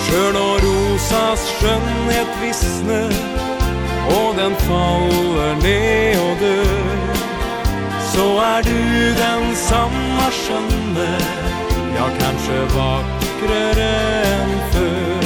[0.04, 3.16] Sjøl når rosas skjønnhet visner
[4.14, 7.20] Og den faller ned og dør
[8.12, 8.80] Så er du
[9.18, 11.12] den samme skjønne
[11.96, 13.94] Ja, kanskje vakrere
[14.30, 15.25] enn før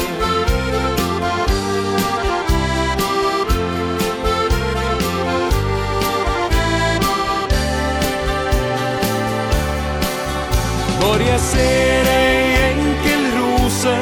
[11.21, 13.97] Når jeg ser ei enkel rose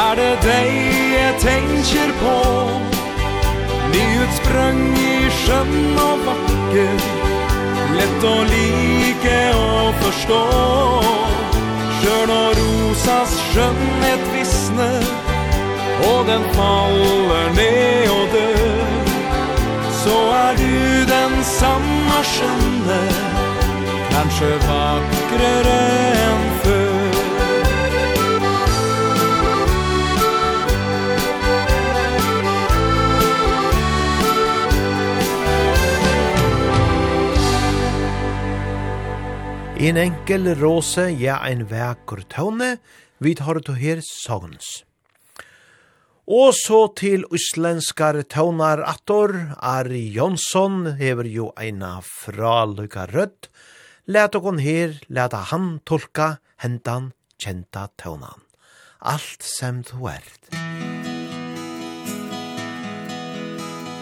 [0.00, 0.74] Er det deg
[1.14, 2.34] jeg tenker på.
[3.94, 7.06] Nyutsprøng i skjønn og vakker
[7.96, 10.42] Lett å like og forstå.
[12.02, 15.06] Sjøl når rosas skjønnhet visner
[16.10, 19.14] Og den faller ned og dør.
[20.02, 20.74] Så er du
[21.16, 23.33] den samme skjønne
[24.24, 25.80] kanske vackrare
[26.14, 27.14] än förr.
[39.76, 42.76] En enkel rose, ja en vekker tåne,
[43.18, 44.84] vi tar det her sagns.
[46.26, 53.50] Og så til uslenskar tånar attor, Ari Jonsson hever jo eina fralukka rødt,
[54.06, 58.40] Læt okon her, læta han tolka hendan kjenta tøvnan.
[59.00, 60.44] Alt sem du ert.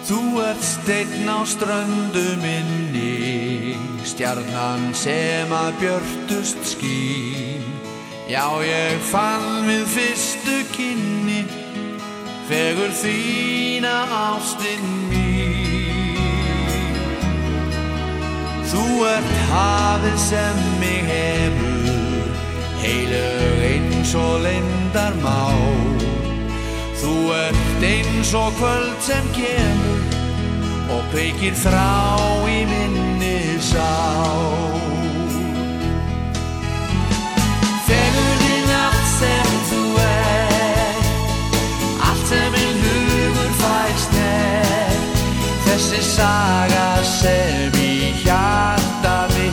[0.08, 7.62] Du ert steinn á ströndu minni, stjarnan sem að björtust skín.
[8.26, 11.44] Já, ég fann við fyrstu kynni,
[12.50, 15.71] fegur þína ástinn mín.
[18.72, 22.28] Du ert havet sem mig hefur
[22.80, 25.52] Heilur eins og lindar má.
[27.02, 30.00] Du ert eins og kvöld sem kemur
[30.94, 32.16] Og peikir frá
[32.48, 33.92] í minni sá.
[37.88, 41.04] Þegur din allt sem þú er
[42.08, 44.96] Allt sem er hugur fæst er.
[45.68, 47.71] Þessi saga sem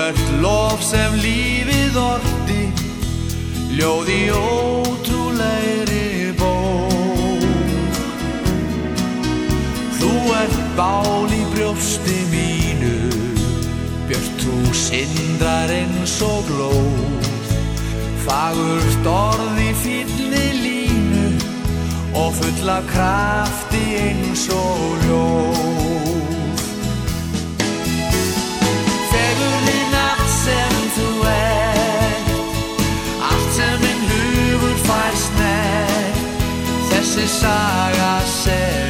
[0.00, 2.62] ert lov sem livið orti
[3.76, 6.54] Ljóð í ótrúleiri bó
[9.98, 10.12] Þú
[10.42, 12.94] ert bál í brjósti mínu
[14.06, 17.30] Björn þú sindrar eins og glóð.
[18.22, 21.26] Fagur storði fylli línu
[22.22, 25.85] Og fulla krafti eins og ljóð.
[37.26, 38.85] desire ourselves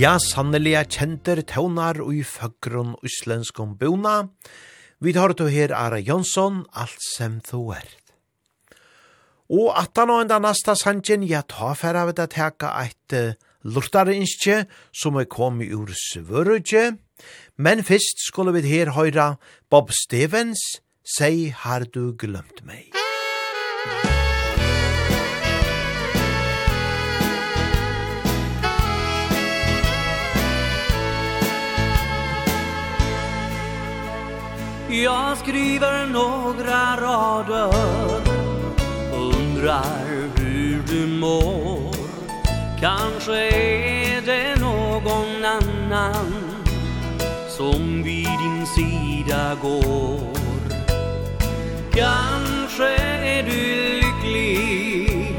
[0.00, 4.30] Ja, sanneliga kjenter tøvnar ui føggrun uslenskon bona.
[4.96, 7.90] Vi tar to her Ara Jonsson, alt sem þú er.
[9.52, 13.16] Og atan og enda nasta sanjen, ja, ta fer við det teka eit
[13.60, 16.94] lortare innskje, som er komi ur svörutje.
[17.60, 19.34] Men fyrst skulle vi her høyra
[19.68, 22.88] Bob Stevens, Sei har du glömt meg.
[23.84, 24.19] Musik
[34.92, 37.74] Jag skriver några rader
[39.14, 41.94] Undrar hur du mår.
[42.80, 46.32] Kanske är det någon annan
[47.48, 50.34] Som vid din sida går.
[51.92, 52.88] Kanske
[53.24, 55.36] är du lycklig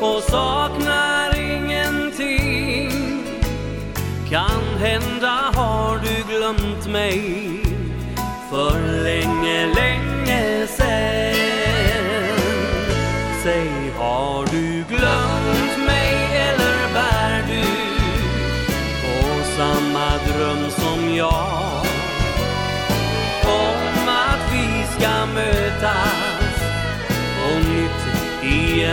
[0.00, 2.90] Och saknar ingenting.
[4.30, 7.53] Kan hända har du glömt mig.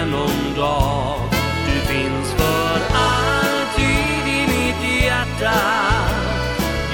[0.02, 1.20] genom dag.
[1.66, 5.60] Du finns för alltid i mitt hjärta.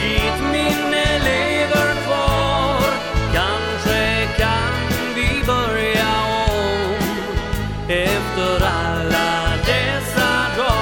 [0.02, 2.92] Ditt minne lever kvar.
[3.34, 4.74] Kanske kan
[5.16, 6.12] vi börja
[6.48, 6.96] om
[7.90, 10.78] Efter alla dessa dagar.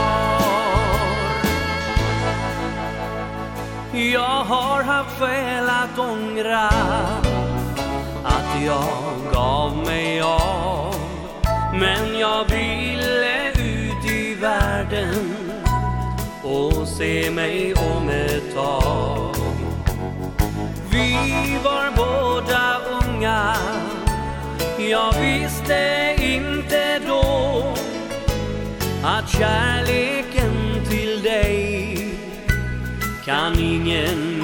[4.11, 6.69] Jag har haft skäl att ångra
[8.23, 10.55] Att jag gav mig av
[12.26, 15.36] jag ville ut i världen
[16.43, 19.36] Och se mig om ett tag.
[20.91, 23.55] Vi var båda unga
[24.89, 27.63] Jag visste inte då
[29.03, 31.97] Att kärleken till dig
[33.26, 34.34] Kan ingen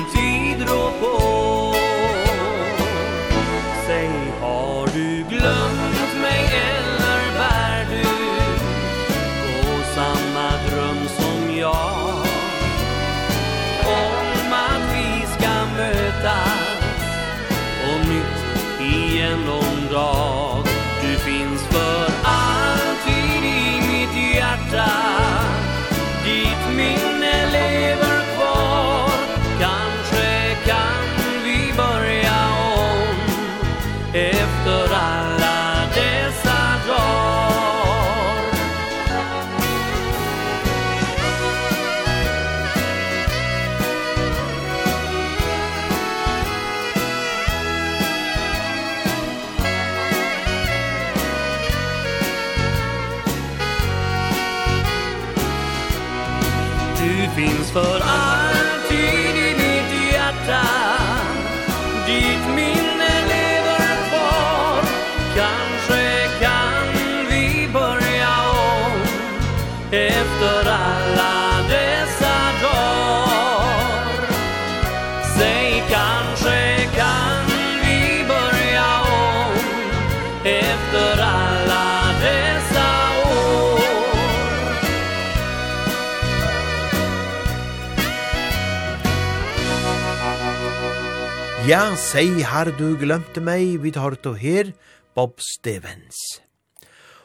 [91.71, 94.73] Ja, sei har du glömt meg, vi tar to her,
[95.15, 96.17] Bob Stevens.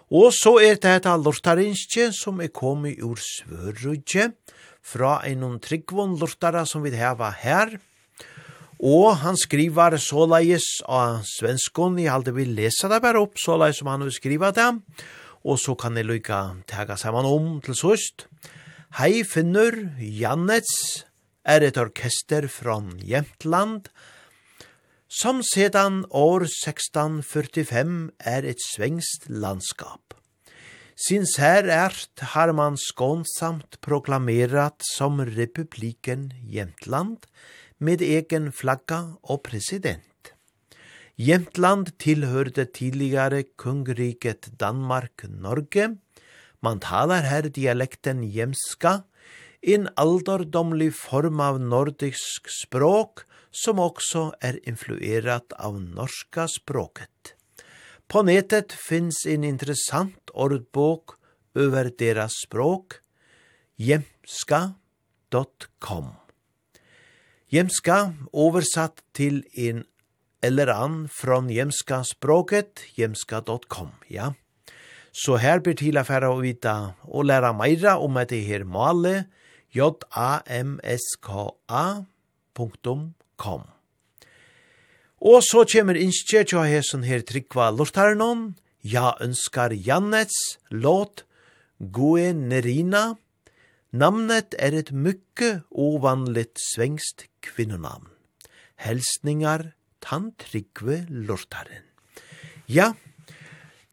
[0.07, 4.28] Og så er det dette lortarinskje som er kommet ur Svørudje,
[4.86, 7.80] fra en tryggvån lortara som vi heva her,
[8.78, 13.88] Og han skriver såleis av svenskon, jeg halte vi lese det bare opp, såleis som
[13.90, 14.68] han vil skrive det,
[15.42, 18.28] og så kan jeg lykka tega saman om til sust.
[18.94, 21.03] Hei Finnur, Jannets
[21.42, 23.90] er et orkester fra Jämtland,
[25.09, 30.16] som sedan år 1645 er et svengst landskap.
[30.96, 37.28] Sins her ert har man skånsamt proklamerat som republiken Jämtland
[37.78, 40.32] med egen flagga og president.
[41.20, 45.98] Jämtland tilhørte tidligare kungriket Danmark-Norge.
[46.64, 49.02] Man talar her dialekten jemska,
[49.61, 53.25] en alderdomlig form av nordisk språk
[53.64, 57.11] som också är influerat av norska språket.
[58.09, 61.11] På netet finns en intressant ordbok
[61.54, 62.92] över deras språk,
[63.76, 64.74] jemska.com.
[67.48, 69.84] Jemska översatt till en
[70.40, 74.34] eller annen från jemska språket, jemska.com, ja.
[75.12, 79.24] Så här blir til affæra å vite och lära meira om att det här male,
[79.72, 80.36] j-a-m-s-k-a.com
[83.37, 83.64] kom.
[85.22, 91.24] Og så kommer innskje tja hesen her trikva lortarnon, ja ønskar Jannets låt
[91.78, 93.16] Goe Nerina.
[93.97, 98.12] Namnet er et mykke ovanligt svengst kvinnonamn.
[98.76, 99.72] Helsningar
[100.05, 101.84] tan trikve lortaren.
[102.68, 102.93] Ja,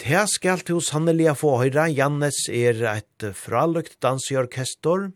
[0.04, 1.88] det skal til sannelig få høyra.
[1.88, 5.14] Jannes er et fralukt danseorkestor, og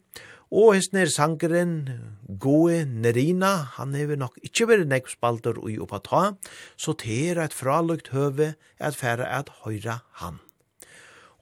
[0.48, 1.74] Og hesten er sangeren
[2.39, 6.24] Goe Nerina, han hever nok ikkje veri nekvspalder ui oppa ta,
[6.80, 10.39] så det er et fralukt høve at færa at høyra han.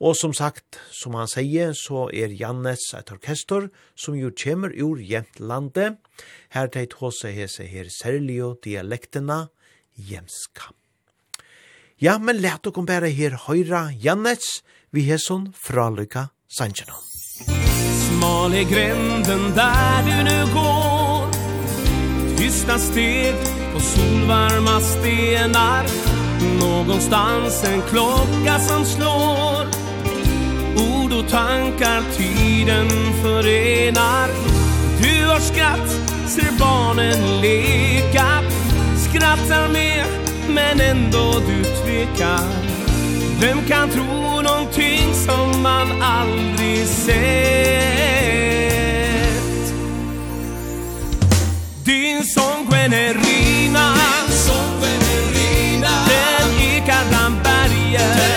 [0.02, 5.00] Og som sagt, som han sier, så er Jannes et orkester som jo kjemur ur
[5.00, 5.96] Jemtlande.
[6.52, 9.48] Her teit hose hese her særlig dialektena
[9.96, 10.74] jemska.
[12.02, 17.15] Ja, men let dere bæra her høyra Jannes vi heson fralukka sanjanon
[18.26, 21.28] smal är gränden där du nu går.
[22.38, 23.36] Tysta steg
[23.76, 25.86] och solvarma stenar.
[26.60, 29.66] Någonstans en klocka som slår.
[30.76, 32.90] Ord och tankar tiden
[33.22, 34.30] förenar.
[35.02, 35.90] Du har skratt,
[36.28, 38.28] ser barnen leka.
[38.98, 40.06] Skrattar med,
[40.50, 42.50] men ändå du tvekar.
[43.42, 44.95] Vem kan tro någonting?
[45.26, 47.16] som man aldrig sett.
[51.84, 58.35] Din sång Gwenerina Din sång Gwenerina Den ekar bland bergen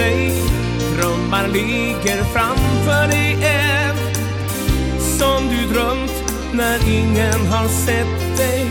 [0.00, 0.32] dig.
[0.96, 3.96] Drömmar ligger framför dig än.
[5.18, 8.66] Som du drömt när ingen har sett dig.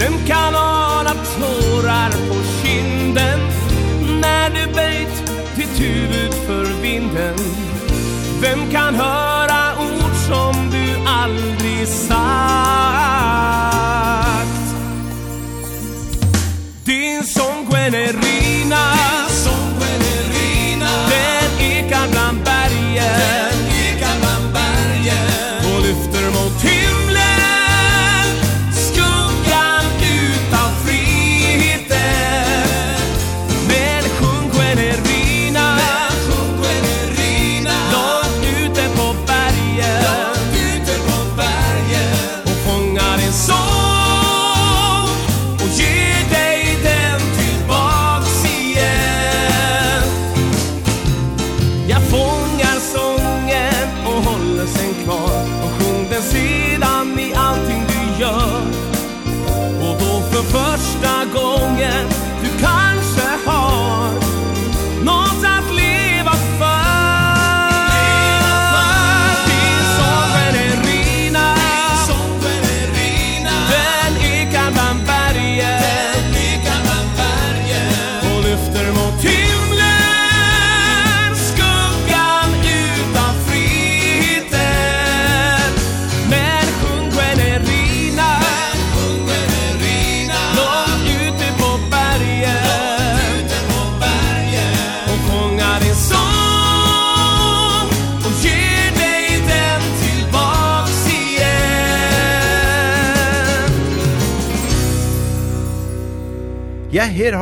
[0.00, 3.40] Vem kan ana tårar på kinden.
[4.20, 7.34] När du böjt ditt huvud för vinden.
[8.40, 12.18] Vem kan höra ord som du aldrig sagt?
[16.84, 17.48] Din sång
[17.94, 18.27] är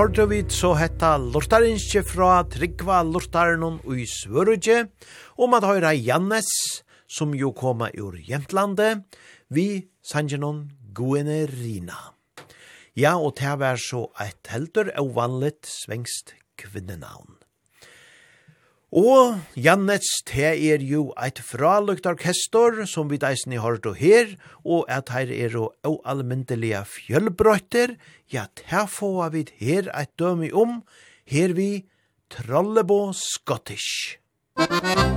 [0.07, 4.85] hørte vi så hetta lortarinskje fra Tryggva lortaren i Svørudje,
[5.43, 6.47] om at høyra Jannes,
[7.11, 9.03] som jo koma ur Jentlandet,
[9.51, 11.99] vi sanjenon Guenerina.
[12.95, 17.36] Ja, og det var så et heldur og vanligt svengst kvinnenavn.
[18.95, 24.37] Og Jannets, det er jo eit fralukt orkestor som vi deisen i hård og her,
[24.63, 27.97] og at her er jo oalmyndelige fjøllbrøyter,
[28.33, 30.85] ja, det får vi her eit dømi om,
[31.27, 31.87] her vi
[32.31, 34.19] Trollebo Scottish.
[34.57, 35.16] Musikk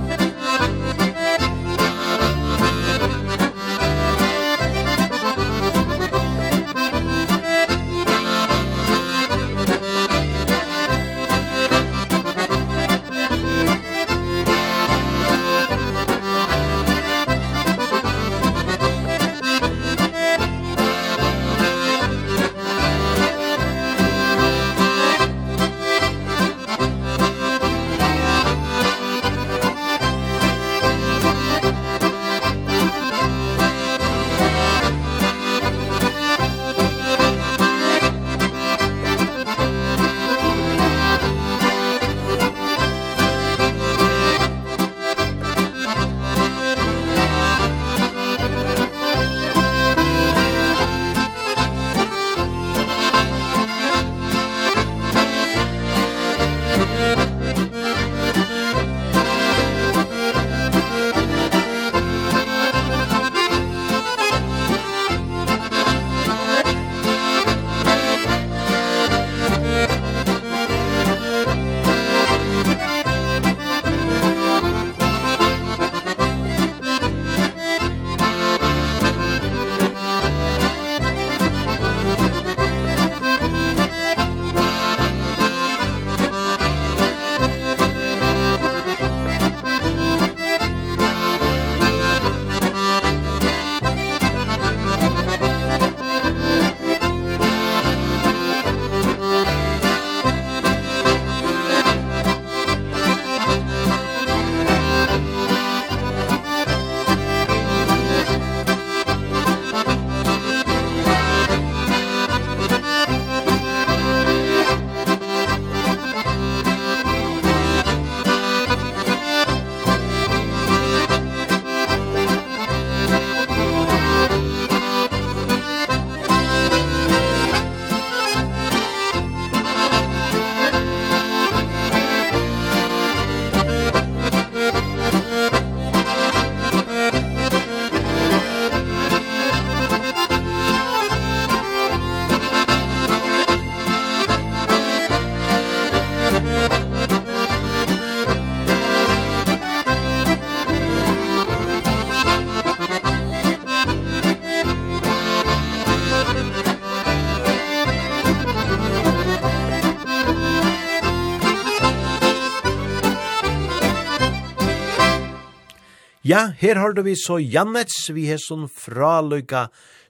[166.30, 169.64] Ja, her har du vi så Jannets, vi har sånn fraløyga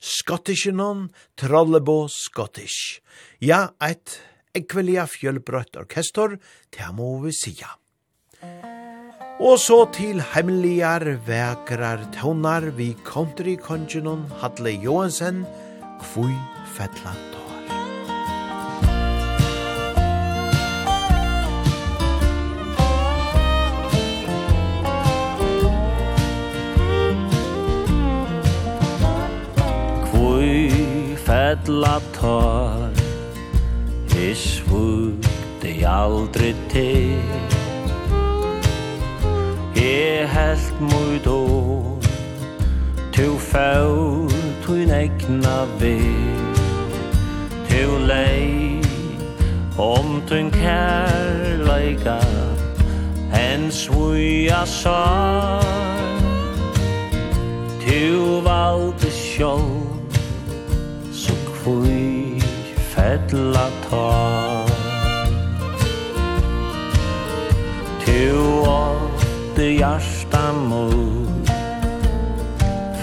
[0.04, 1.06] skottisjenon,
[1.40, 2.98] trollebo Scottish.
[3.40, 4.18] Ja, eit
[4.52, 6.36] ekvelia fjølbrøtt orkestor,
[6.76, 7.72] det må vi sija.
[9.40, 15.46] Og så til hemmeligar vekrar tøvnar vi countrykongenon Hadle Johansen,
[16.02, 16.36] Kvui
[16.76, 17.29] Fettland.
[31.50, 32.90] ella tar.
[34.14, 37.18] Jeg svukte aldri til.
[39.76, 41.98] E helt mui år
[43.12, 44.28] Tu fau
[44.62, 45.98] tu negna vi
[47.68, 48.80] Tu lei
[49.78, 52.20] Om tuin kærleika.
[53.32, 55.64] En svuja sar
[57.80, 59.79] Tu valde sjål
[61.70, 62.40] fui
[62.94, 64.64] fella ta
[68.04, 71.50] Tu åtte hjärsta mot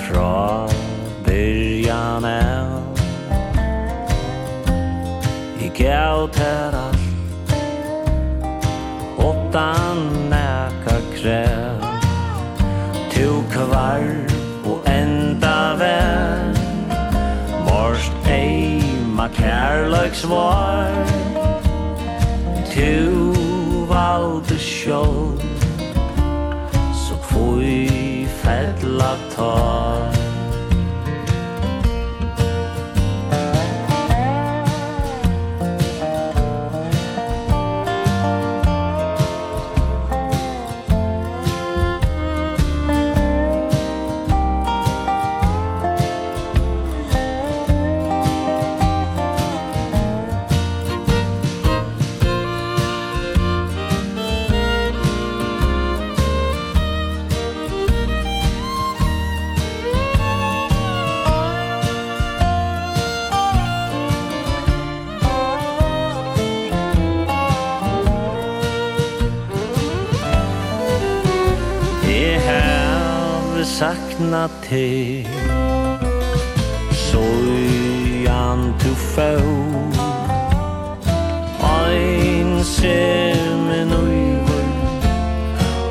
[0.03, 0.67] Fra
[1.25, 2.71] byrjan el
[5.59, 7.53] I gav ter allt
[9.17, 9.97] Åttan
[10.29, 11.81] näka kräv
[13.13, 14.26] Tu kvarv
[19.77, 21.05] kärleksvar
[22.73, 23.11] Tu
[23.87, 25.41] valde sjål
[26.93, 30.16] Så kvoi fedla tar
[74.27, 75.23] finna te
[76.91, 79.47] Søyan tu fau
[81.63, 84.67] Ein sem en uivur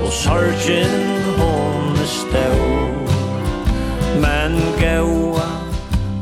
[0.05, 0.97] Og sorgen
[1.39, 2.61] hon stau
[4.21, 5.49] Men gaua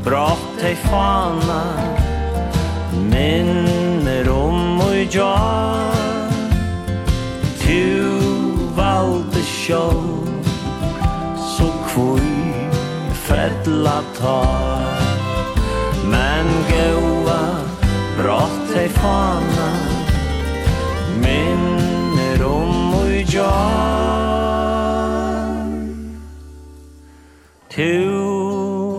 [0.03, 1.63] brott ei fana
[3.11, 5.95] Minner om ui jar
[7.65, 7.83] Tu
[8.75, 10.04] valde sjål
[14.25, 14.85] tar
[16.09, 17.41] Men gåa
[18.17, 19.69] brott ei fana
[21.23, 24.25] Minner om ui jar
[27.75, 27.93] Tu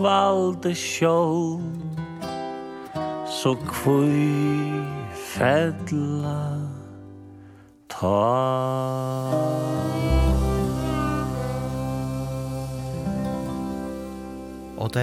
[0.01, 1.61] valde sjål
[3.37, 4.81] Så kvui
[5.13, 6.16] fedla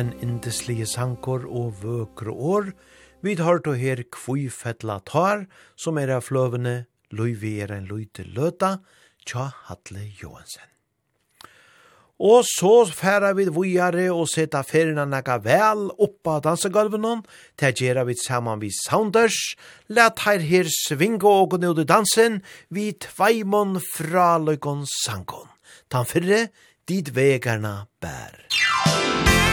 [0.05, 2.73] en indeslige sankor og vøkre år,
[3.25, 5.47] vi tar to her kvifetla tar,
[5.81, 8.79] som er av fløvene Løyvi er en løyte løta,
[9.25, 10.67] tja Hatle Johansen.
[12.25, 17.25] Og så færa vi vujare og seta ferina naka vel oppa dansegulvenon,
[17.59, 19.57] ta gjerra vi saman vi Sounders,
[19.89, 25.49] let her her svinga og gå i dansen, vi tveimon fra løykon sankon.
[25.91, 26.49] Tan fyrre,
[26.87, 29.44] dit vegarna bær.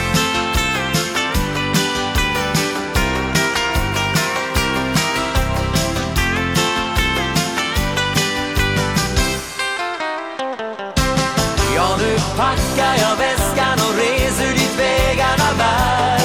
[11.82, 16.20] Ja, nu packar jag väskan och reser dit vägarna bär.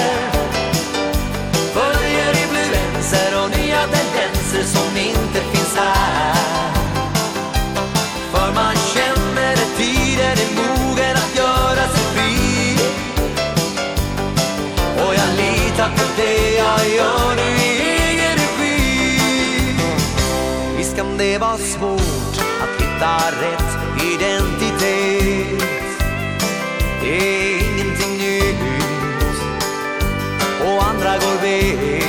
[1.73, 6.73] Följer influenser och nya tendenser som inte finns här.
[8.31, 12.77] För man känner att tiden är mogen att göra sig fri.
[15.05, 19.19] Och jag litar på det jag gör nu i egen regi.
[20.77, 23.77] Visst kan det vara svårt att hitta rätt
[24.13, 25.36] identitet.
[27.07, 28.55] Det är ingenting nytt.
[30.61, 32.03] Och andra går bet.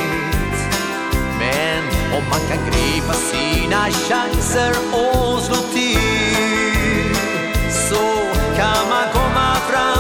[1.39, 1.83] Men
[2.17, 7.15] om man kan gripa sina chanser och slå till
[7.89, 8.05] Så
[8.57, 9.98] kan man komma fram.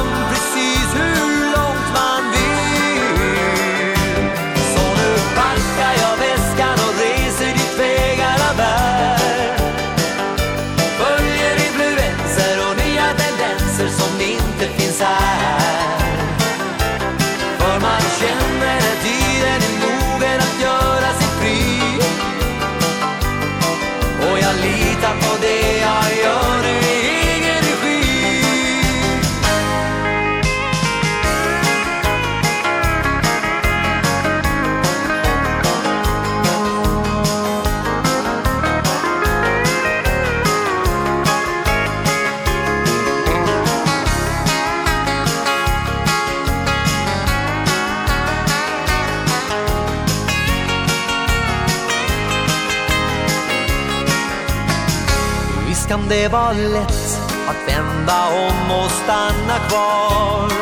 [56.08, 60.52] Det var lätt att vända om och stanna kvar.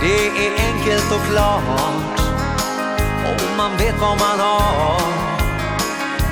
[0.00, 2.20] Det är enkelt och klart
[3.26, 5.00] Om man vet vad man har.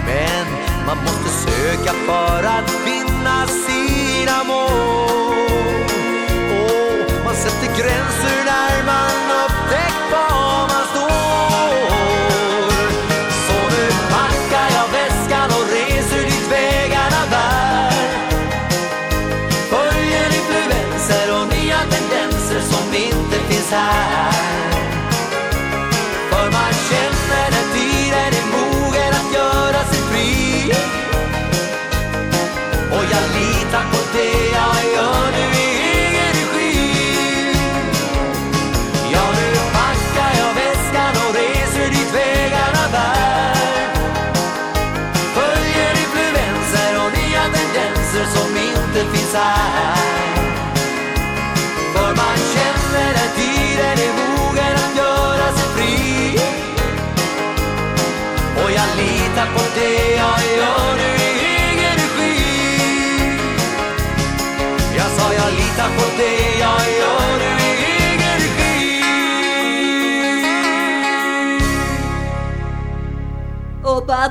[0.06, 0.47] Men
[0.86, 5.85] man måste söka för att vinna sina mål.
[6.61, 10.34] Och man sätter gränser när man upptäckt var
[23.75, 24.35] side
[26.31, 30.45] For man känner att tiden är mogen att göra sig fri.
[59.45, 62.37] tänka på det jag gör nu i egen regi.
[64.97, 67.73] Jag sa jag litar på det jag gör nu i
[68.05, 69.03] egen regi.
[73.85, 74.29] Och bara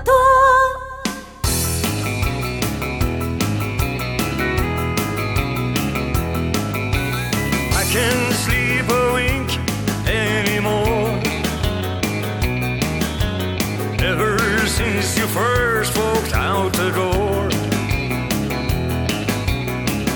[15.34, 17.50] first folks out the door.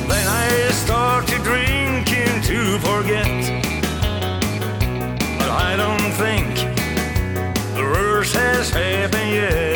[0.08, 3.26] Then I started drinking to forget.
[5.40, 6.54] But I don't think
[7.76, 9.67] the worst has happened yet.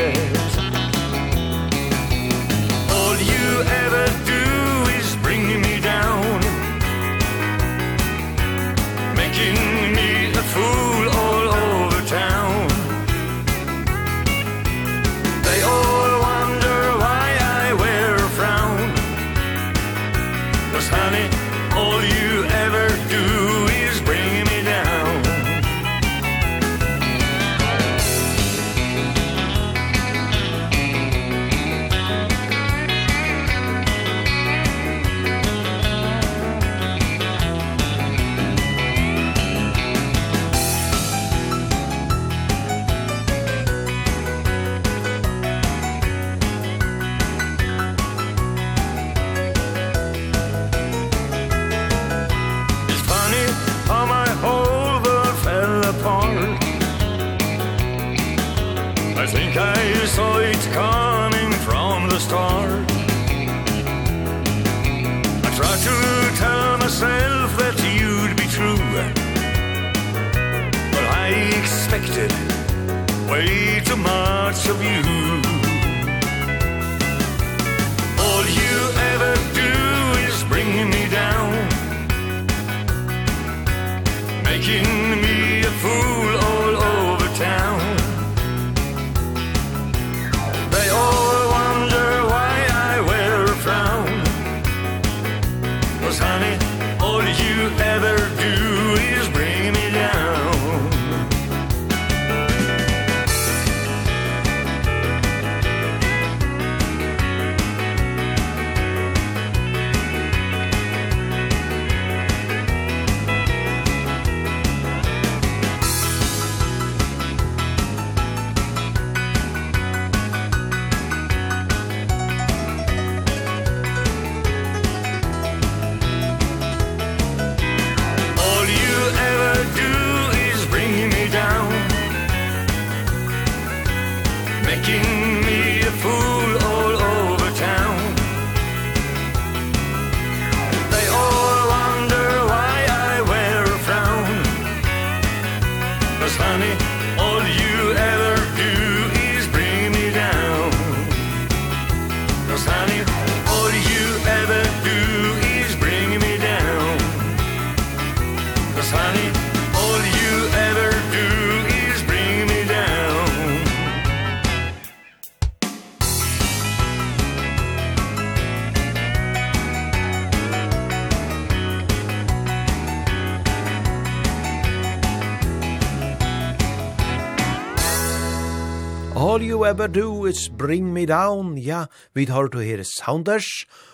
[179.72, 183.48] ever do is bring me down, ja, vi tar to her Sounders,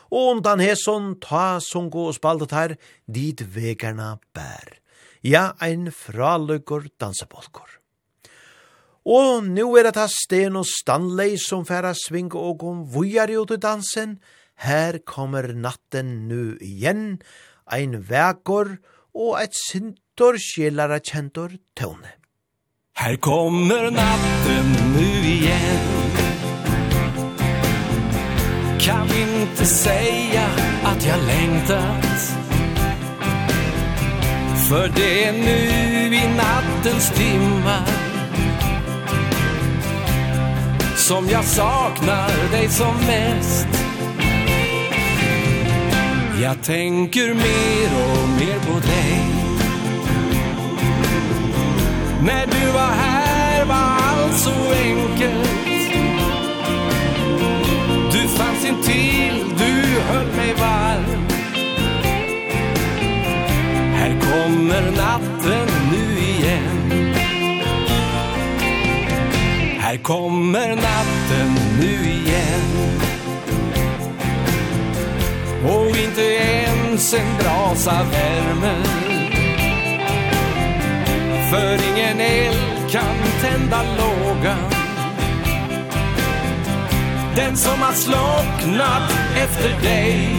[0.09, 2.73] og undan heson, ta sunko og spaldet her,
[3.05, 4.79] dit vegarna bær.
[5.21, 7.69] Ja, ein fraløkker dansebolkor.
[9.05, 13.53] Og nu er det ta Sten og Stanley som færa sving og om vujar ut
[13.53, 14.17] i dansen.
[14.65, 17.19] Her kommer natten nu igjen,
[17.69, 18.79] ein vekor
[19.13, 22.16] og et sintor sjelara kjentor tøvne.
[22.99, 25.87] Här kommer natten nu igen
[28.79, 30.45] Kan inte säga
[30.83, 32.37] att jag längtat.
[34.69, 37.87] För det är nu i nattens timmar.
[40.95, 43.67] Som jag saknar dig som mest.
[46.41, 49.36] Jag tänker mer och mer på dig.
[52.27, 55.49] När du var här var allt så enkelt.
[58.11, 61.27] Du fanns intill, du höll mig varm.
[63.93, 67.15] Här kommer natten nu igen.
[69.79, 72.99] Här kommer natten nu igen.
[75.65, 79.06] Och inte ens en brasa värmer
[81.49, 84.71] För ingen eld kan tända lågan.
[87.35, 90.29] Den som har slocknat efter dig.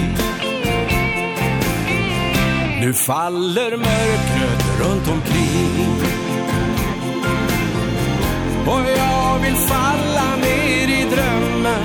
[2.81, 6.19] Nu faller mörkret runt omkring.
[8.67, 11.83] Och jag vill falla ner i drömmen.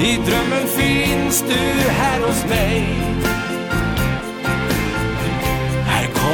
[0.00, 3.07] I drömmen finns du här hos mig.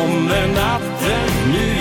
[0.05, 1.73] kommer natten nu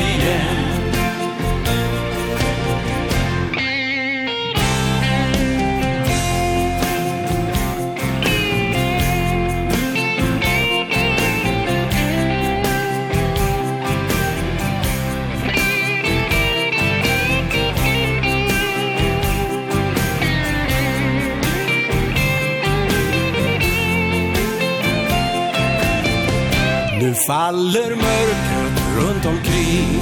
[27.27, 30.01] faller mörkret runt omkring.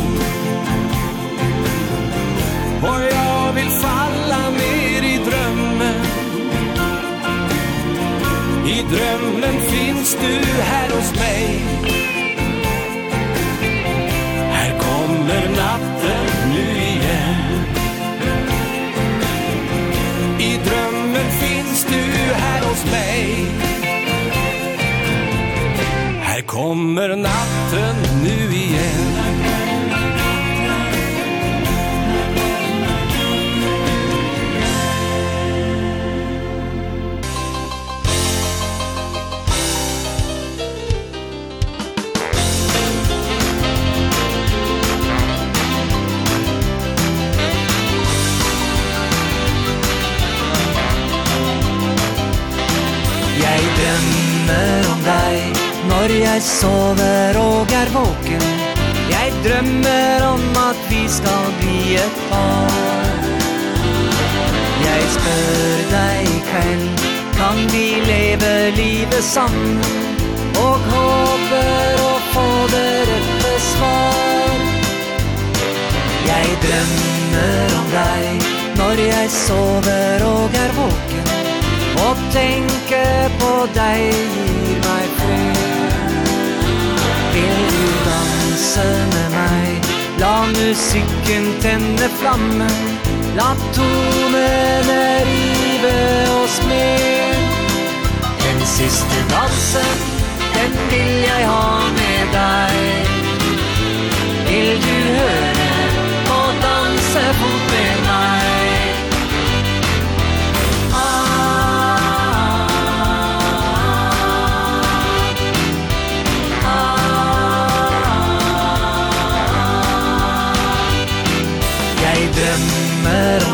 [2.82, 6.06] Och jag vill falla ner i drömmen.
[8.68, 11.64] I drömmen finns du här hos mig.
[14.52, 15.91] Här kommer natten
[26.92, 27.61] kommer natt.
[56.32, 58.44] jeg sover og er våken.
[59.12, 63.18] Jeg drømmer om at vi skal bli et par.
[64.86, 67.04] Jeg spør deg kveld
[67.36, 69.82] Kan vi leve livet sammen?
[70.62, 74.64] Og håper å få det rette svar.
[76.32, 78.48] Jeg drømmer om deg
[78.80, 81.34] Når jeg sover og er våken.
[82.06, 85.21] Og tenker på deg gir meg
[89.14, 89.92] med meg.
[90.22, 93.00] La musikken tenne flammen
[93.36, 95.94] La tonene rive
[96.44, 97.36] oss med
[98.44, 100.04] Den siste dansen
[100.54, 102.78] Den vil jeg ha med deg.
[104.52, 105.72] Vil du høre
[106.36, 107.61] og danse fort?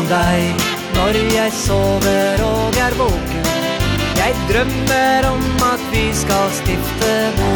[0.08, 0.66] deg
[0.96, 3.44] Når jeg sover og er våken.
[4.18, 7.52] Jeg drømmer om at vi skal stifte bo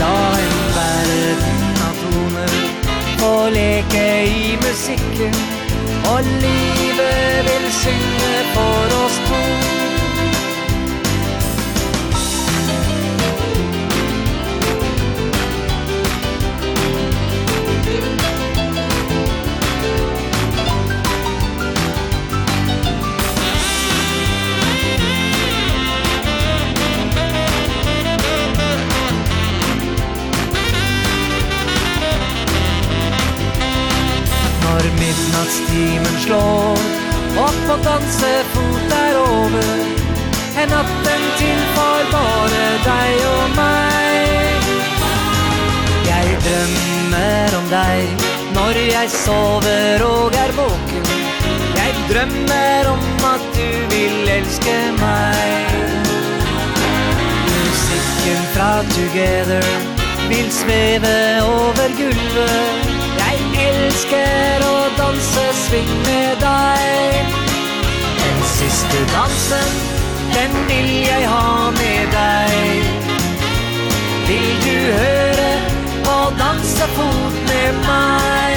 [0.00, 2.56] La en verden av toner
[3.20, 5.38] Få leke i musikken
[6.12, 9.83] Og livet vil synge for oss to.
[49.04, 51.06] jeg sover og er våken.
[51.76, 53.02] Jeg drømmer om
[53.34, 55.74] at du vil elske meg.
[57.50, 59.66] Musikken fra Together
[60.30, 62.88] vil sveve over gulvet.
[63.20, 63.36] Jeg
[63.66, 67.36] elsker å danse sving med deg.
[68.22, 69.78] Den siste dansen,
[70.32, 72.88] den vil jeg ha med deg.
[74.32, 75.52] Vil du høre
[76.16, 78.53] og danse fot med meg?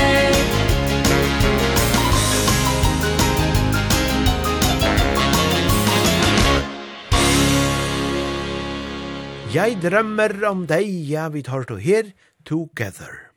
[9.58, 12.12] Jeg drømmer om deg, ja, vi tar to her,
[12.46, 13.32] together.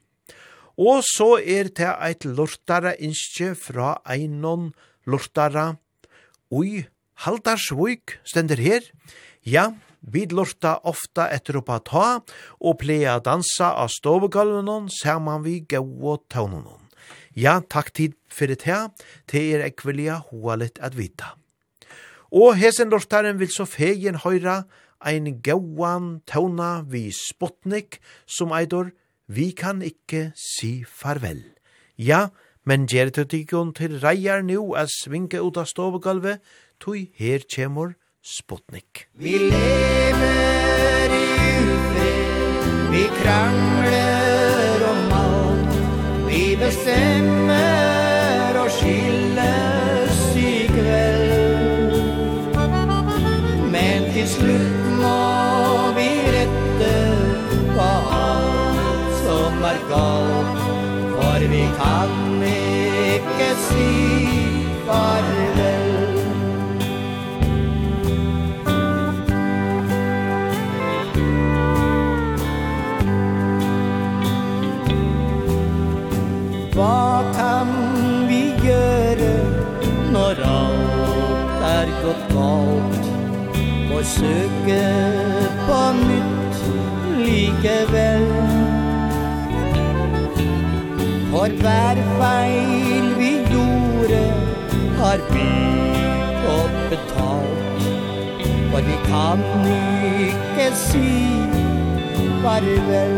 [0.76, 4.66] Og så er det eit lortare innskje fra einon
[5.08, 5.78] lortara
[6.52, 6.82] ui
[7.24, 8.84] Haldarsvuk stender her.
[9.48, 9.70] Ja,
[10.00, 12.04] vi lorta ofta etter oppa ta
[12.58, 16.84] og pleia dansa av stovegulvenon saman vi gau og taunonon.
[17.32, 18.82] Ja, takk tid fyrir det
[19.32, 21.32] det er ekvelia hoa litt at vita.
[22.28, 24.66] Og hesen lortaren vil så fegen høyra
[25.00, 28.92] ein gauan tona vi Sputnik som eidor
[29.30, 31.44] vi kan ikke si farvel.
[31.98, 32.28] Ja,
[32.66, 36.40] men gjer til tikkun til reier nu a svinke ut av stovegalvet,
[36.80, 39.08] tui her kjemur Sputnik.
[39.14, 41.16] Vi lever i
[41.62, 45.72] ufred, vi krangler om alt,
[46.26, 50.38] vi bestemmer og skilles i
[50.74, 51.94] kveld.
[53.70, 54.79] Men til slutt
[59.90, 60.60] galt
[61.16, 62.10] For vi kan
[62.46, 63.88] ikke si
[64.86, 65.88] farvel.
[76.74, 77.74] Hva kan
[78.28, 79.32] vi gjøre
[80.14, 83.10] når alt er gått galt?
[83.90, 84.84] Og søke
[85.66, 86.64] på nytt
[87.26, 88.49] likevel.
[91.40, 94.18] For hver feil vi gjorde
[94.98, 95.46] Har vi
[96.42, 97.86] fått betalt.
[98.72, 99.40] For vi kan
[99.70, 101.14] ikke si
[102.42, 103.16] Farvel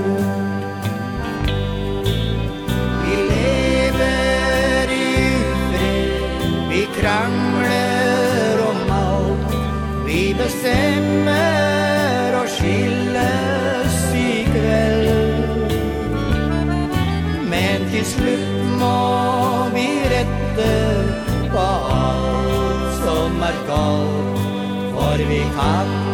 [3.03, 9.61] Vi lever i ufred Vi krangler om alt.
[10.07, 11.72] Vi bestemmer
[23.53, 24.39] var galt
[24.95, 26.12] For vi kan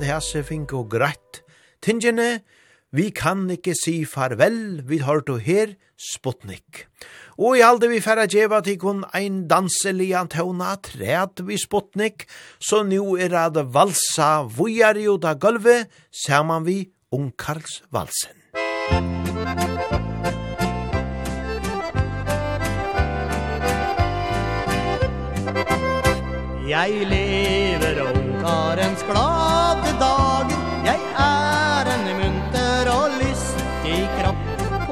[0.00, 1.42] at hese fink og greit.
[1.84, 2.40] Tingene,
[2.92, 6.86] vi kan ikke si farvel, vi har to her, Sputnik.
[7.36, 12.24] Og i alde vi færa djeva til kun ein danselig antona træt vi Sputnik,
[12.60, 15.84] så nu er det valsa vujari og da gulve,
[16.24, 18.36] saman vi Ungkarls valsen.
[26.70, 29.59] Jeg lever ungkarens glad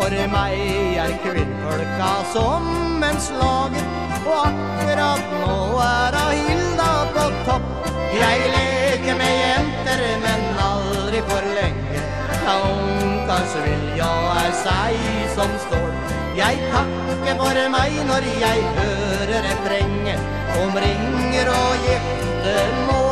[0.08, 3.90] For meg er kvinnfolka som en slager.
[4.24, 7.90] Og akkurat nå er av Hilda på topp.
[8.14, 12.00] Jeg leker med jenter, men aldri for lenge.
[12.38, 14.08] Ta ungkars vilja
[14.46, 14.96] er seg
[15.36, 15.92] som står.
[16.40, 23.07] Jeg takker for meg når jeg hører refrenget Omringer og gifter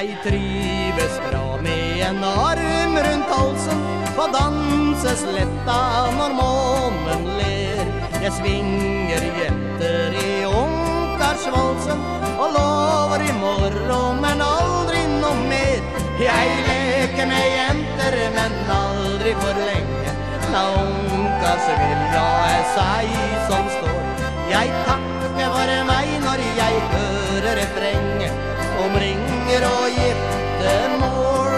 [0.00, 3.80] Jeg trives bra med en arm rundt halsen
[4.16, 5.80] På dansesletta
[6.14, 7.82] når månen ler.
[8.22, 12.00] Jeg svinger jenter i ungkarsvalsen
[12.30, 15.84] Og lover i morgen men aldri noe mer.
[16.22, 20.14] Jeg leker med jenter men aldri for lenge.
[20.54, 22.24] La ungkars vilja
[22.54, 23.12] er seg
[23.52, 24.00] som står.
[24.48, 28.48] Jeg takker for meg når jeg hører refrenget
[28.80, 29.19] Omring
[29.60, 31.50] Gifter og giftemor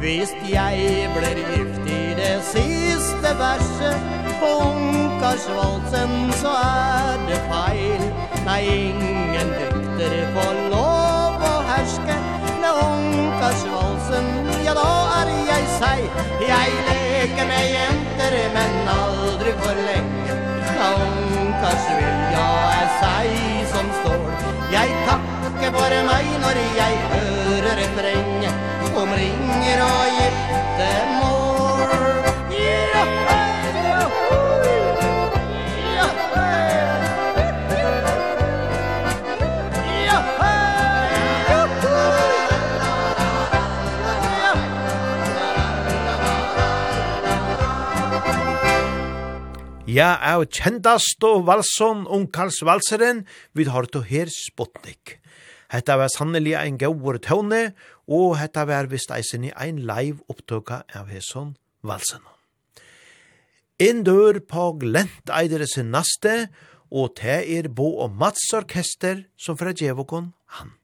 [0.00, 4.00] Hvis jeg blir gift i det siste verset
[4.40, 8.02] På ungkarsvalsen så er det feil.
[8.44, 9.13] Nei, ingen
[10.04, 12.16] gutter får lov å herske
[12.60, 14.26] Med onkas valsen,
[14.64, 14.90] ja da
[15.20, 16.02] er jeg seg
[16.44, 20.36] Jeg leker med jenter, men aldri for lenge.
[20.76, 22.44] Når onkas vilja
[22.74, 23.32] er seg
[23.72, 24.22] som står.
[24.74, 28.72] Jeg takker for meg når jeg hører refrenget.
[29.04, 31.23] Omringer og gifte mål
[49.94, 53.20] Ja, av kjendast og valson ungkarlsvalseren,
[53.54, 55.20] vi har to her Sputnik.
[55.70, 57.76] Hetta var sannelig ein gaur tåne,
[58.10, 61.52] og hetta var vist eisen i ein live opptøka av hesson
[61.86, 62.24] valsen.
[63.78, 66.48] En dør på glent eidere sin naste,
[66.90, 70.74] og te er bo og Mats orkester som fra djevokon han.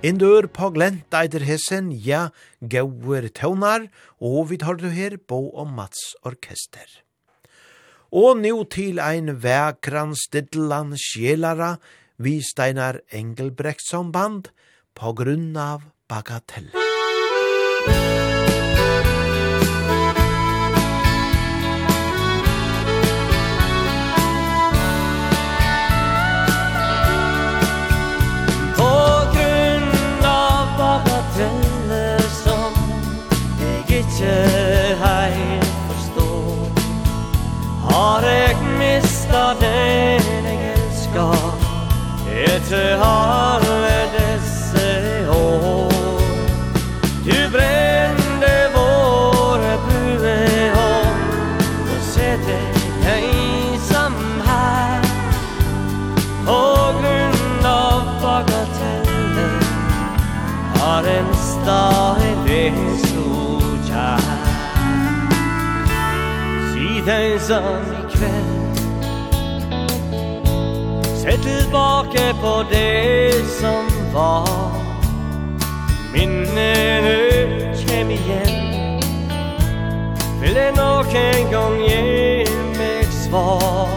[0.00, 2.30] Indur på glent eider hessen, ja,
[2.64, 3.84] gauer tøvnar,
[4.16, 6.88] og vi tar du her bo og Mats orkester.
[8.08, 11.74] Og nu til ein vekran stidlan sjelara,
[12.16, 14.48] vi steinar Engelbrecht band,
[14.96, 16.79] på grunn av bagatell.
[42.70, 46.20] efter alla dessa år
[47.24, 51.06] Du brände våra brudehår
[51.82, 52.72] Och sätter
[53.04, 54.14] jag ensam
[54.46, 55.02] här.
[56.46, 59.60] På grund av bagateller
[60.74, 62.16] Har en stad
[62.46, 62.72] det
[63.08, 64.20] så kär.
[66.74, 67.89] Sidan som
[72.10, 74.72] tanke på det som var.
[76.12, 79.00] Minnene kjem igjen.
[80.40, 82.44] Vil det nok en gang gi
[82.78, 83.88] meg svar.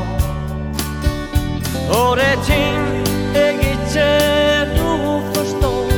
[1.90, 4.10] Og det er ting jeg ikke
[4.77, 5.91] nå forstår.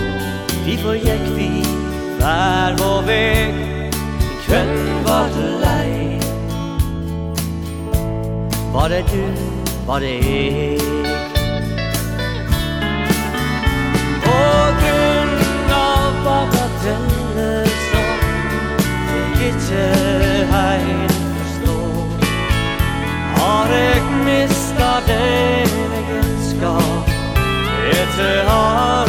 [0.66, 1.50] Derfor gikk vi
[2.20, 3.66] hver vår vei.
[4.46, 4.62] I
[5.04, 6.20] var det lei.
[8.74, 9.24] Var det du,
[9.88, 11.05] var det jeg?
[19.66, 21.78] ikke helt forstå.
[23.36, 27.06] Har jeg mistet den jeg ønsker
[27.90, 29.05] Ikke har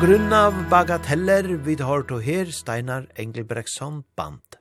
[0.00, 4.56] grunn av bagateller vid har to her Steinar Engelbrektsson band.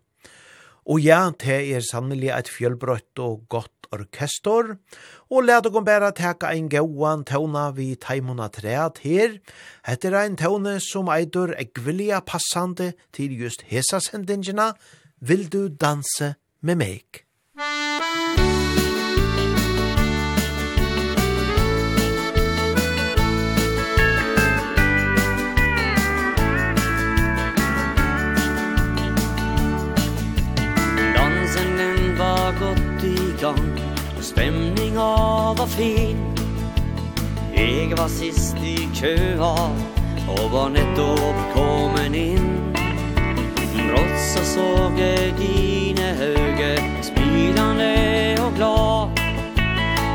[0.84, 4.74] Og ja, det er sannelig et fjølbrøtt og godt orkestor,
[5.32, 9.40] og let dere bare teka ein gauan tøvna vi taimona treat her.
[9.88, 14.74] Hette er ein tøvne som eitur ekvilja passande til just hesa sendingina,
[15.22, 17.28] Vil du danse med meg?
[33.41, 33.80] gang
[34.22, 36.18] Stemninga var fin.
[37.56, 39.53] Jeg var sist i køa
[40.28, 42.49] Og var nettopp kommen inn.
[43.90, 46.72] Brått så såg jeg dine høge
[47.02, 49.24] Smilande og glad.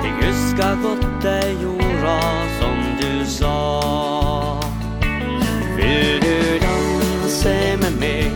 [0.05, 2.19] Jeg husker godt det jorda
[2.61, 3.57] Som du sa.
[5.77, 8.29] Vil du danse med meg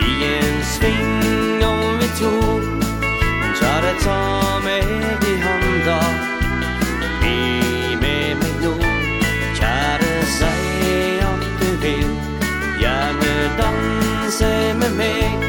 [0.00, 2.73] I en sving om vi tog
[4.04, 4.84] ta meg
[5.32, 6.00] i handa.
[7.20, 8.74] Bli med meg nå
[9.56, 10.52] Kjære, si
[11.30, 12.10] at du vil.
[12.80, 15.44] Gjerne danse med meg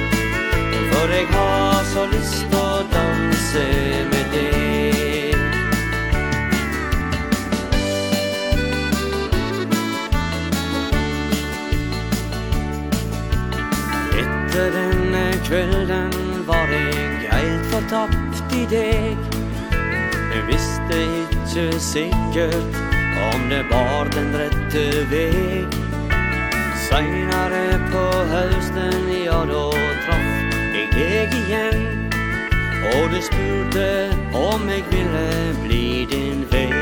[0.91, 3.65] For jeg har så lyst å danse
[4.11, 5.35] med deg.
[14.23, 15.84] Etter denne kvelden
[18.65, 19.17] i deg
[20.33, 22.77] Jeg visste ikke sikkert
[23.33, 25.75] om det var den rette veg
[26.85, 29.65] Senere på høsten, ja da
[30.05, 31.85] traff jeg deg igjen
[32.93, 33.87] Og du spurte
[34.33, 35.27] om jeg ville
[35.63, 36.75] bli din venn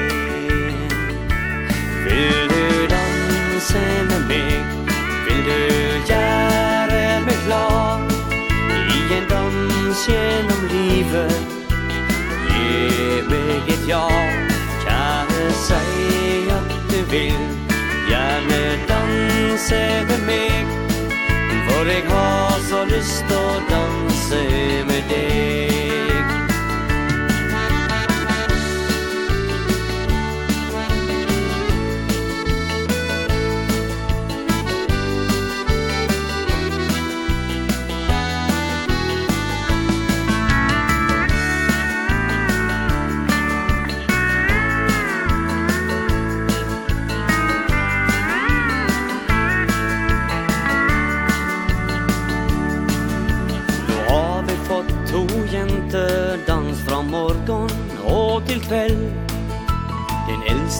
[2.05, 4.77] Vil du danse med meg?
[5.27, 5.59] Vil du
[6.11, 8.15] gjøre meg glad?
[8.93, 11.52] I en dans gjennom livet
[12.73, 14.49] det vilket jag.
[14.87, 17.63] Kan säga att du vil
[18.09, 20.67] Gjerne danse med meg
[21.67, 24.43] For jeg har så lyst å danse
[24.89, 25.92] med deg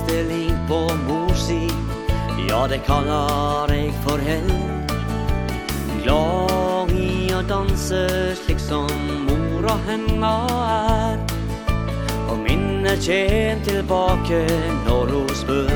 [0.04, 1.70] forestilling på mor si
[2.50, 4.52] Ja, det kallar eg for hell.
[6.04, 8.90] Glad i å danse slik som
[9.28, 10.34] mora henna
[10.68, 11.18] er.
[12.30, 14.44] Og minnet kjem tilbake
[14.86, 15.74] når hun spør.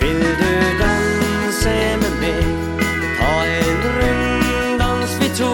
[0.00, 0.54] Vil du
[0.84, 2.80] danse med meg?
[3.18, 5.52] Ta en runddans vi to.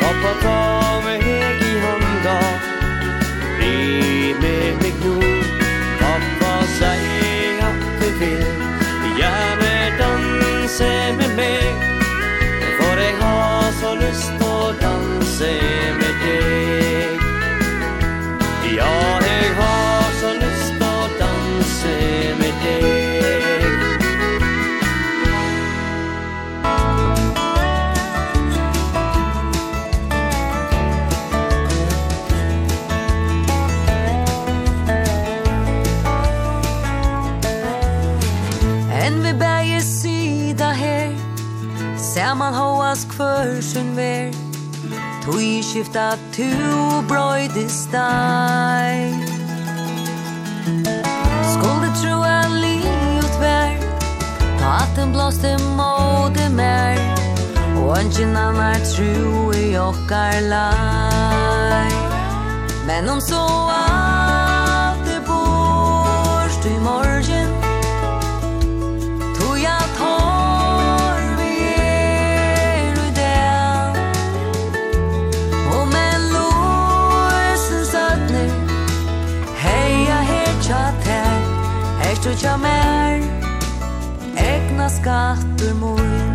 [0.00, 0.75] Pappa ta
[43.66, 44.30] tusen ver.
[45.24, 46.46] Tui skifta tu
[47.08, 49.14] brøyde steg
[51.52, 53.74] Skulde tro a livet vær
[54.60, 57.00] Paten blåste mode mer
[57.80, 61.90] Og ønsken annar tro i okkar lai
[62.86, 63.42] Men om så
[63.80, 63.85] er
[82.26, 83.20] skattur tja mer
[84.36, 86.25] Egna skatter mor.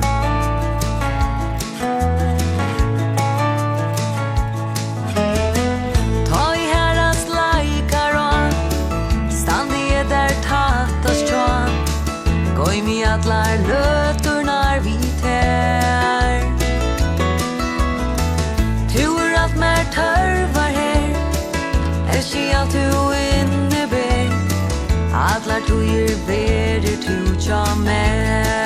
[27.52, 28.60] som är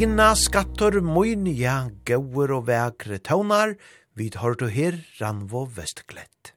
[0.00, 3.74] Egna skattor moinia gauur og vekre taunar,
[4.16, 6.54] vid hørtu her Ranvo Vestklett.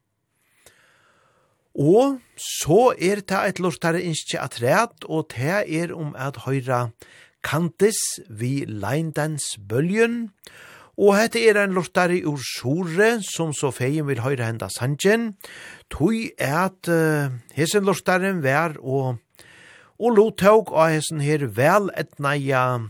[1.76, 6.94] Og så er det et lortare innskje at ræt, og det er om at høyra
[7.44, 8.00] kantis
[8.30, 10.32] vi leindens bølgen,
[10.96, 15.34] og hette er en lortare ur sore, som så feien vil høyra henda sanjen,
[15.92, 19.20] tui er at uh, hesen lortaren vær og
[20.02, 22.90] Og lo tåg av hessen her vel etnaia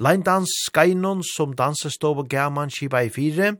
[0.00, 3.52] Leindans Skainon som dansestov og gaman kipa i fire.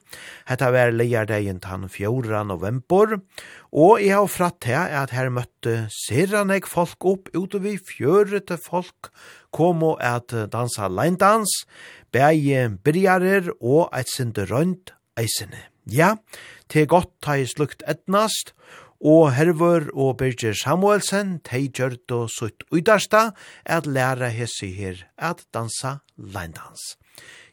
[0.49, 2.41] Hetta var leiardegin tann 4.
[2.49, 3.19] november.
[3.71, 9.11] Og jeg har fratt her at her møtte seranek folk opp ute vi fjørete folk
[9.53, 11.53] kom og at dansa leindans,
[12.13, 15.67] bæg byrjarer og et sinde rønt eisene.
[15.91, 16.15] Ja,
[16.71, 18.55] til godt ha jeg slukt etnast,
[19.01, 23.31] og Hervor og Birger Samuelsen tei gjørt og sutt uidarsta
[23.65, 26.97] at læra hessi her at dansa leindans.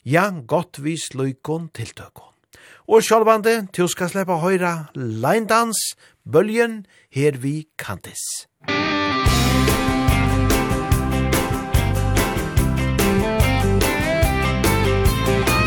[0.06, 2.34] Ja, godt vi sløykon tiltøkon.
[2.88, 5.80] Og sjálvande, til skal sleppa høyra leindans,
[6.24, 8.24] bølgen her vi kantis.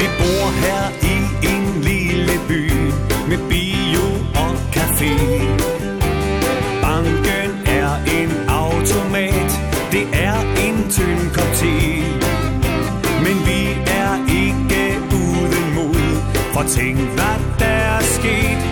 [0.00, 1.18] Vi bor her i
[1.52, 2.64] en lille by
[3.28, 3.79] med bil
[5.00, 5.12] fi
[6.82, 7.50] Banken
[7.80, 9.50] er en automat.
[9.92, 10.36] Det er
[10.66, 11.76] en tynd kop te.
[13.24, 13.60] Men vi
[14.02, 14.12] er
[14.42, 14.82] ikke
[15.22, 16.04] uden mod.
[16.52, 18.62] For tænk hvad der er sket.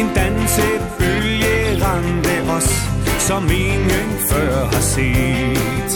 [0.00, 1.54] En dansebølge
[1.84, 2.70] ramte os
[3.18, 5.92] Som ingen før har set.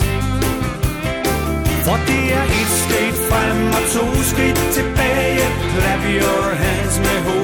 [1.86, 5.46] For det er et skridt frem og to skridt tilbage.
[5.72, 7.43] Clap your hands med hovedet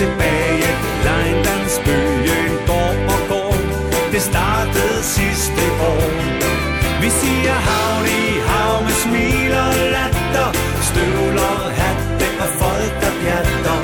[0.00, 0.68] tilbage
[1.04, 3.54] Lejlandsbyen går og går.
[4.12, 5.62] Det startede sidste
[5.92, 6.08] år.
[7.02, 10.48] Vi siger havn i havn med smil og latter.
[10.88, 13.78] Støvler, hatte og folk der pjatter.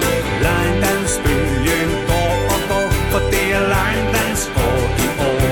[0.47, 5.43] Lejlandsbyen går og går For det er Lejlands år i år.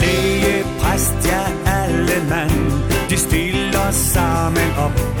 [0.00, 1.42] Læge, præst, ja
[1.80, 2.60] alle mand.
[3.10, 5.11] De stiller sammen op.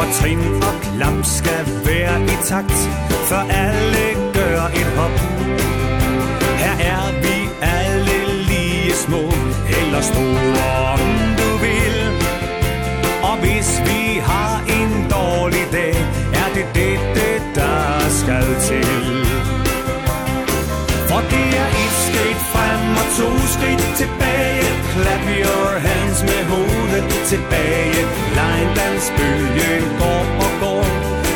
[0.00, 2.78] For trin og klam skal være i takt
[3.28, 5.16] For alle gør et hop.
[6.62, 8.18] Her er vi alle
[8.50, 9.22] lige små
[9.78, 10.62] Eller store
[10.92, 11.02] om
[11.40, 11.98] du vil.
[13.22, 14.00] Og hvis vi
[14.30, 15.94] har en dårlig dag
[16.40, 18.90] Er det dette der skal til.
[21.08, 24.59] For det er et skridt frem og to skridt tilbage.
[24.92, 28.02] Clap your hands med hovedet tilbage
[28.38, 30.86] Lejndans bølge går og går.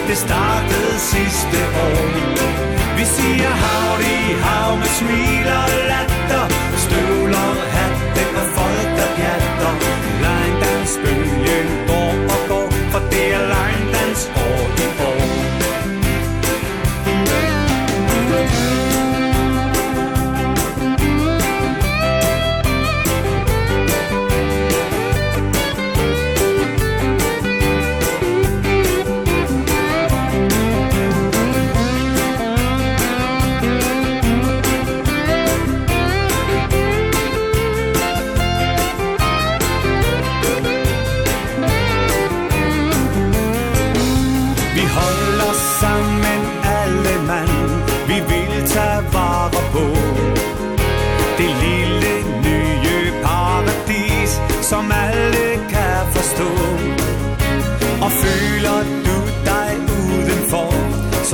[0.09, 2.05] Det startede sidste år.
[2.99, 6.45] Vi siger howdy how med smil og latter.
[6.85, 9.94] Støvler, hatte og folk der pjatter.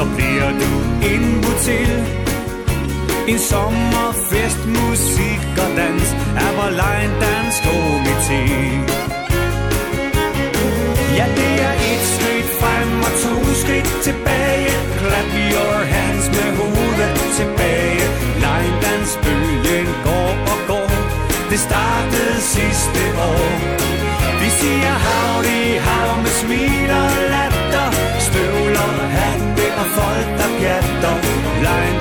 [0.00, 0.70] så bliver du
[1.12, 1.90] indbudt til.
[3.32, 6.08] En sommerfest, musik og dans
[6.44, 8.40] Er hvor lejen dansk komité
[11.18, 14.72] Ja, det er et skridt frem og to skridt tilbage.
[14.98, 18.04] Clap your hands med hovedet tilbage.
[18.46, 20.90] Lejen dans bølgen går og går.
[21.50, 23.48] Det startede sidste år.
[24.42, 27.88] Vi siger howdy, how med smil og latter
[28.26, 29.29] Støvler her
[29.94, 31.20] fullt av getton
[31.60, 31.99] Blind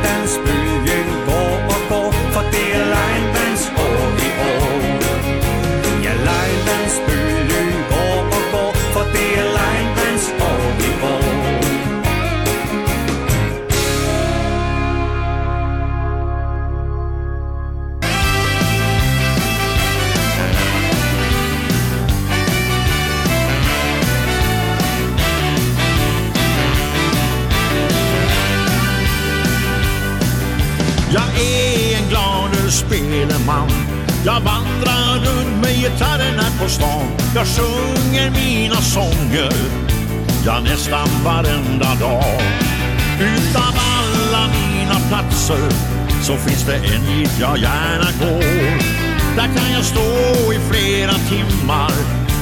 [32.90, 33.70] spelman
[34.26, 37.06] Jag vandrar runt med gitarren här på stan.
[37.36, 39.54] Jag sjunger mina sånger.
[40.46, 42.42] Ja, nästan varenda dag.
[43.20, 45.70] Utav alla mina platser
[46.22, 48.44] Så finns det en hit jag gärna går.
[49.36, 51.92] Där kan jag stå i flera timmar.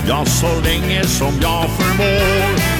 [0.07, 2.77] Ja, så länge som jag förmår.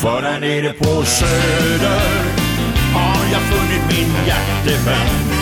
[0.00, 2.10] För här nere på Söder
[2.94, 5.39] Har jag funnit min hjärtevän.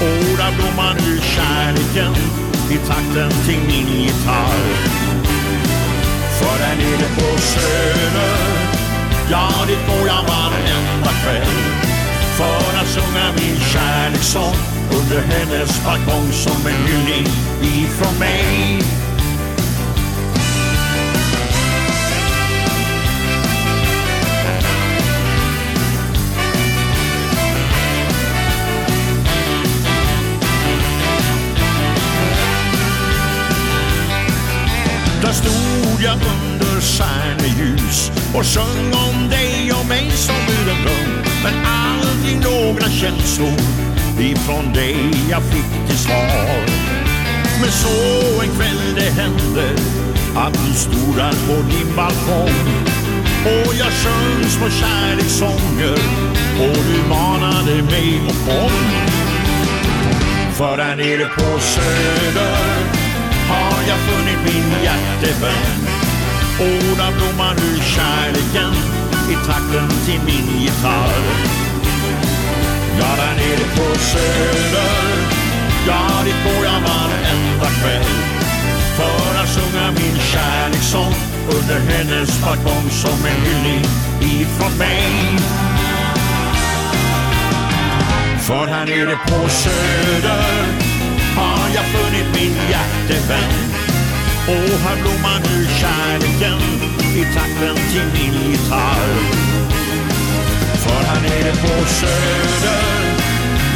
[0.00, 2.14] Och där blommar nu kärleken
[2.70, 4.98] i takten till min gitarr.
[6.38, 8.48] För där nere på Söder
[9.30, 11.88] Ja, dit går jag varenda kväll.
[12.36, 14.54] För att sjunga min kärlekssång
[14.92, 17.26] Under hennes balkong som en hyllning
[17.62, 18.82] ifrån mig.
[35.38, 41.12] stod jag under stjärneljus Och sjöng om dig och mig som ur en dröm
[41.44, 43.60] Men aldrig några känslor
[44.20, 44.96] ifrån dig
[45.30, 46.88] jag fick till svar.
[47.60, 49.68] Men så en kväll det hände
[50.36, 52.84] Att du stod där på din balkong
[53.44, 55.98] Och jag sjöng små kärlekssånger
[56.60, 58.70] Och du manade mig och kom
[60.52, 62.97] För där nere på söder
[63.88, 65.80] jag funnit min hjärtevän
[66.60, 68.72] Och där blommar nu kärleken
[69.30, 71.22] i takten till min gitarr.
[72.98, 75.16] Ja, där nere på Söder
[75.86, 78.04] Ja, dit går jag varenda kväll.
[78.96, 81.14] För att sjunga min kärlekssång
[81.48, 83.84] Under hennes balkong som en hyllning
[84.20, 85.38] ifrån mig.
[88.40, 90.66] För här nere på Söder
[91.36, 93.77] Har jag funnit min hjärtevän
[94.48, 96.60] Och här blommar nu kärleken
[97.14, 99.08] i takten till min gitarr.
[100.82, 102.82] För här nere på söder,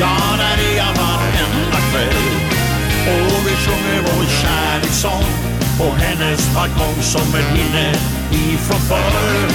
[0.00, 2.24] ja där är jag varenda kväll.
[3.06, 5.24] Och vi sjunger vår kärlekssång
[5.78, 7.94] på hennes balkong som ett minne
[8.30, 9.46] ifrån förr.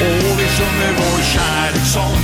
[0.00, 2.18] Och vi sjunger vår kärlekssång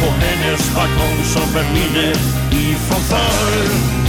[0.00, 2.12] på hennes balkong som ett minne
[2.50, 4.07] ifrån förr.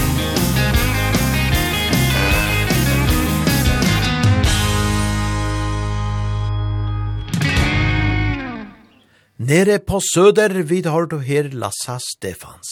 [9.50, 12.70] Nere på söder vid har du her Lassa Stefans.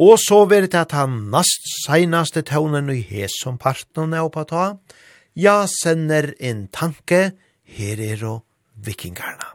[0.00, 4.64] Og så verit at han nast seinaste tøvnen i hes som partnerne er oppa ta.
[5.36, 7.36] Ja, sender en tanke,
[7.76, 8.40] her er og
[8.72, 9.52] vikingarna.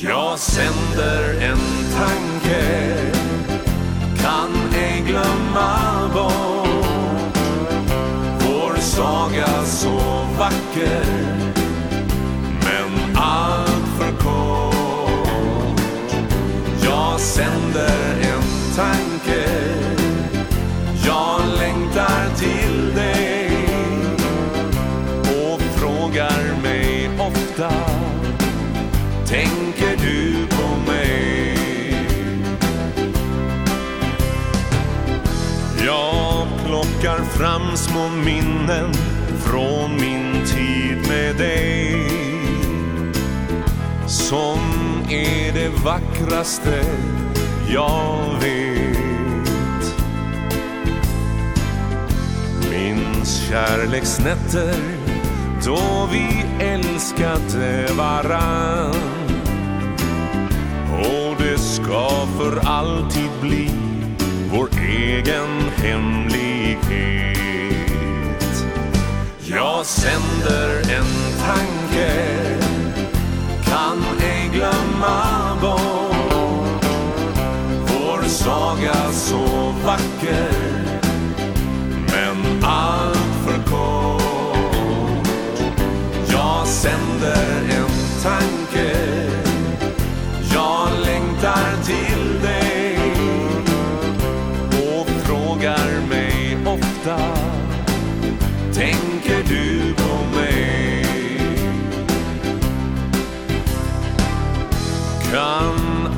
[0.00, 1.60] Jag sänder en
[1.92, 2.62] tanke
[4.22, 6.59] Kan ej glömma bort
[9.00, 9.98] saga så
[10.38, 11.04] vacker
[12.64, 16.14] Men allt för kort.
[16.84, 19.44] Jag sänder en tanke
[21.06, 23.50] Jag längtar till dig
[25.20, 27.70] Och frågar mig ofta
[29.26, 31.56] Tänker du på mig?
[35.86, 36.19] Jag
[36.90, 38.92] plockar fram små minnen
[39.38, 42.08] från min tid med dig.
[44.06, 44.58] Som
[45.08, 46.84] är det vackraste
[47.68, 49.94] jag vet.
[52.70, 54.74] Minns kärleksnätter
[55.64, 58.94] då vi älskade varann.
[61.00, 63.70] Och det ska för alltid bli
[64.52, 68.64] vår egen hemlighet evighet.
[69.38, 71.06] Jag sänder en
[71.46, 72.36] tanke.
[73.64, 76.84] Kan ej glömma bort
[77.86, 80.52] Vår saga så vacker
[82.06, 85.28] Men allt för kort.
[86.32, 88.49] Jag sänder en tanke.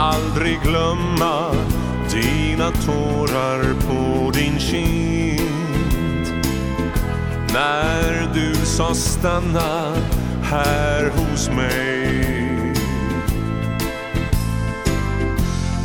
[0.03, 1.51] aldrig glömma
[2.12, 5.41] dina tårar på din kind.
[7.53, 9.95] När du sa stanna
[10.43, 12.74] här hos mig.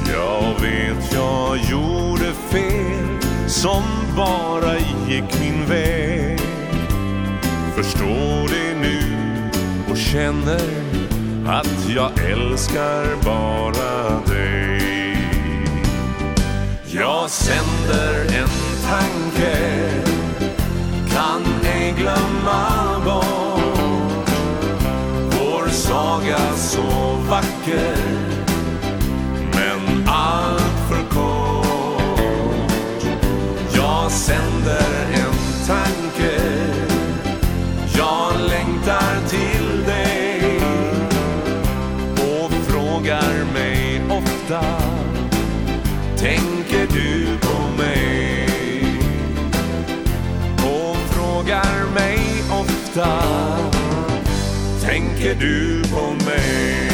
[0.08, 3.84] Jag vet jag gjorde fel som
[4.16, 4.78] bara
[5.08, 6.40] gick min väg.
[7.76, 9.00] Förstår det nu
[9.92, 11.07] och känner
[11.50, 15.18] Att jag älskar bara dig.
[16.86, 18.50] Jag sänder en
[18.88, 19.90] tanke.
[21.10, 24.30] Kan ej glömma bort.
[25.40, 27.98] Vår saga så vacker.
[29.54, 32.22] Men allt för kort.
[33.76, 36.47] Jag sänder en tanke.
[44.48, 44.78] ofta
[46.18, 48.48] Tänker du på mig?
[50.56, 52.20] Och frågar mig
[52.52, 53.22] ofta.
[54.82, 56.88] Tänker du på mig?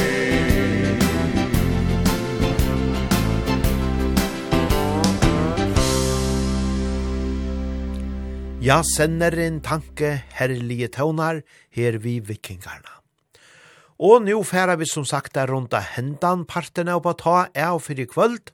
[8.62, 13.03] Ja, sender en tanke herlige tøvnar her vi vikingarna.
[14.04, 18.52] Og nu færa vi som sagt der rundt hendan partene oppe ta av fyrir kvöld.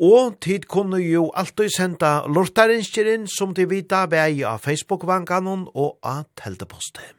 [0.00, 6.26] Og tid kunne jo alltid senda lortarinskjerin som de vita vei av Facebook-vankanon og av
[6.38, 7.14] teltepostet.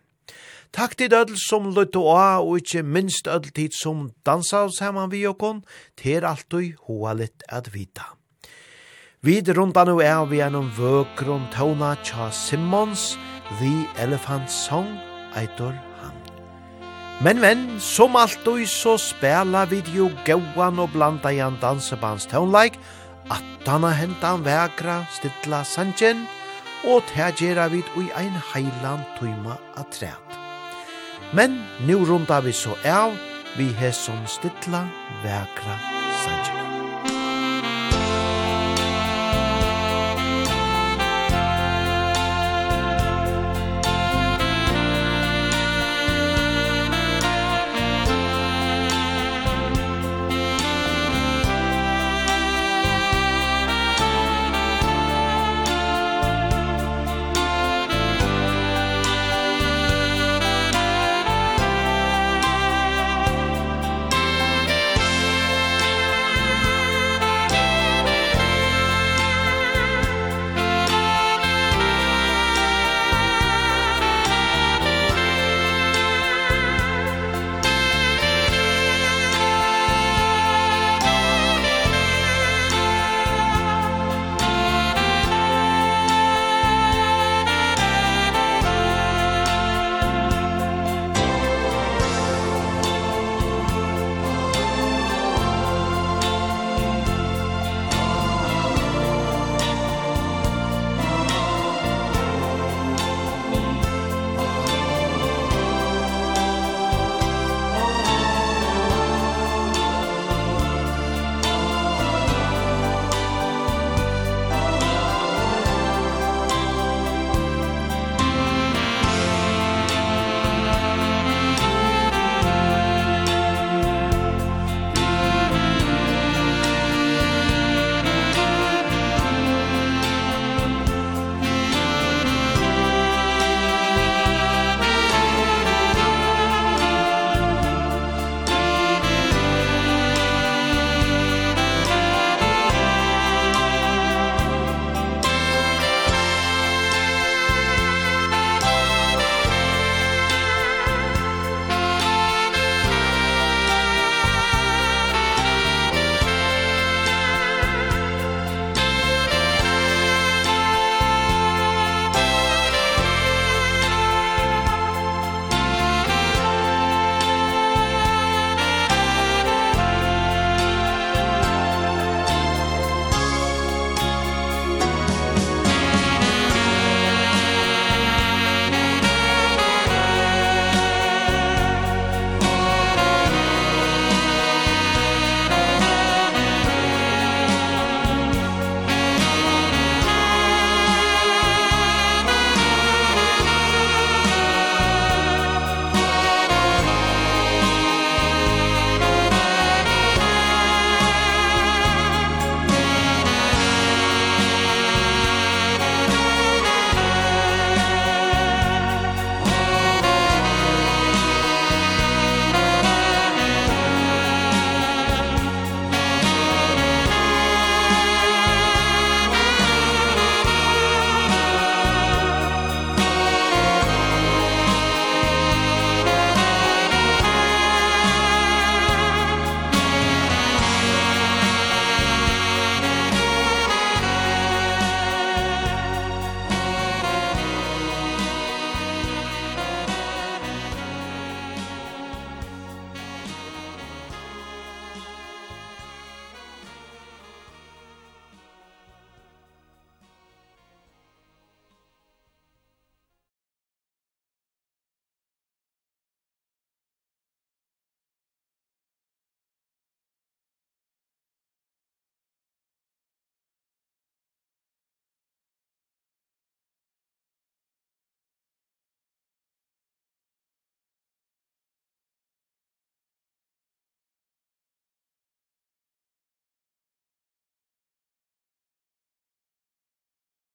[0.72, 4.84] Takk til dødel som løtt og av, og ikke minst ødel tid som dansa oss
[4.84, 5.64] hemman vi og kon,
[5.98, 8.06] til alltid hoa litt at vita.
[9.24, 13.18] Vi rundan nu er vi gjennom vøkron tåna tja Simmons,
[13.60, 15.00] The Elephant Song,
[15.36, 15.89] eitor
[17.22, 22.80] Men, men, som alltid så spela vi jo gauan og blanda i en dansebands tånleik,
[23.28, 26.24] at dana hentan vekra stilla sanjen,
[26.88, 29.60] og tægjera vi i ein heilan tøyma
[29.92, 30.40] træt.
[31.34, 33.12] Men nu runda vi så av,
[33.58, 34.88] vi hesson stilla
[35.24, 35.99] vekra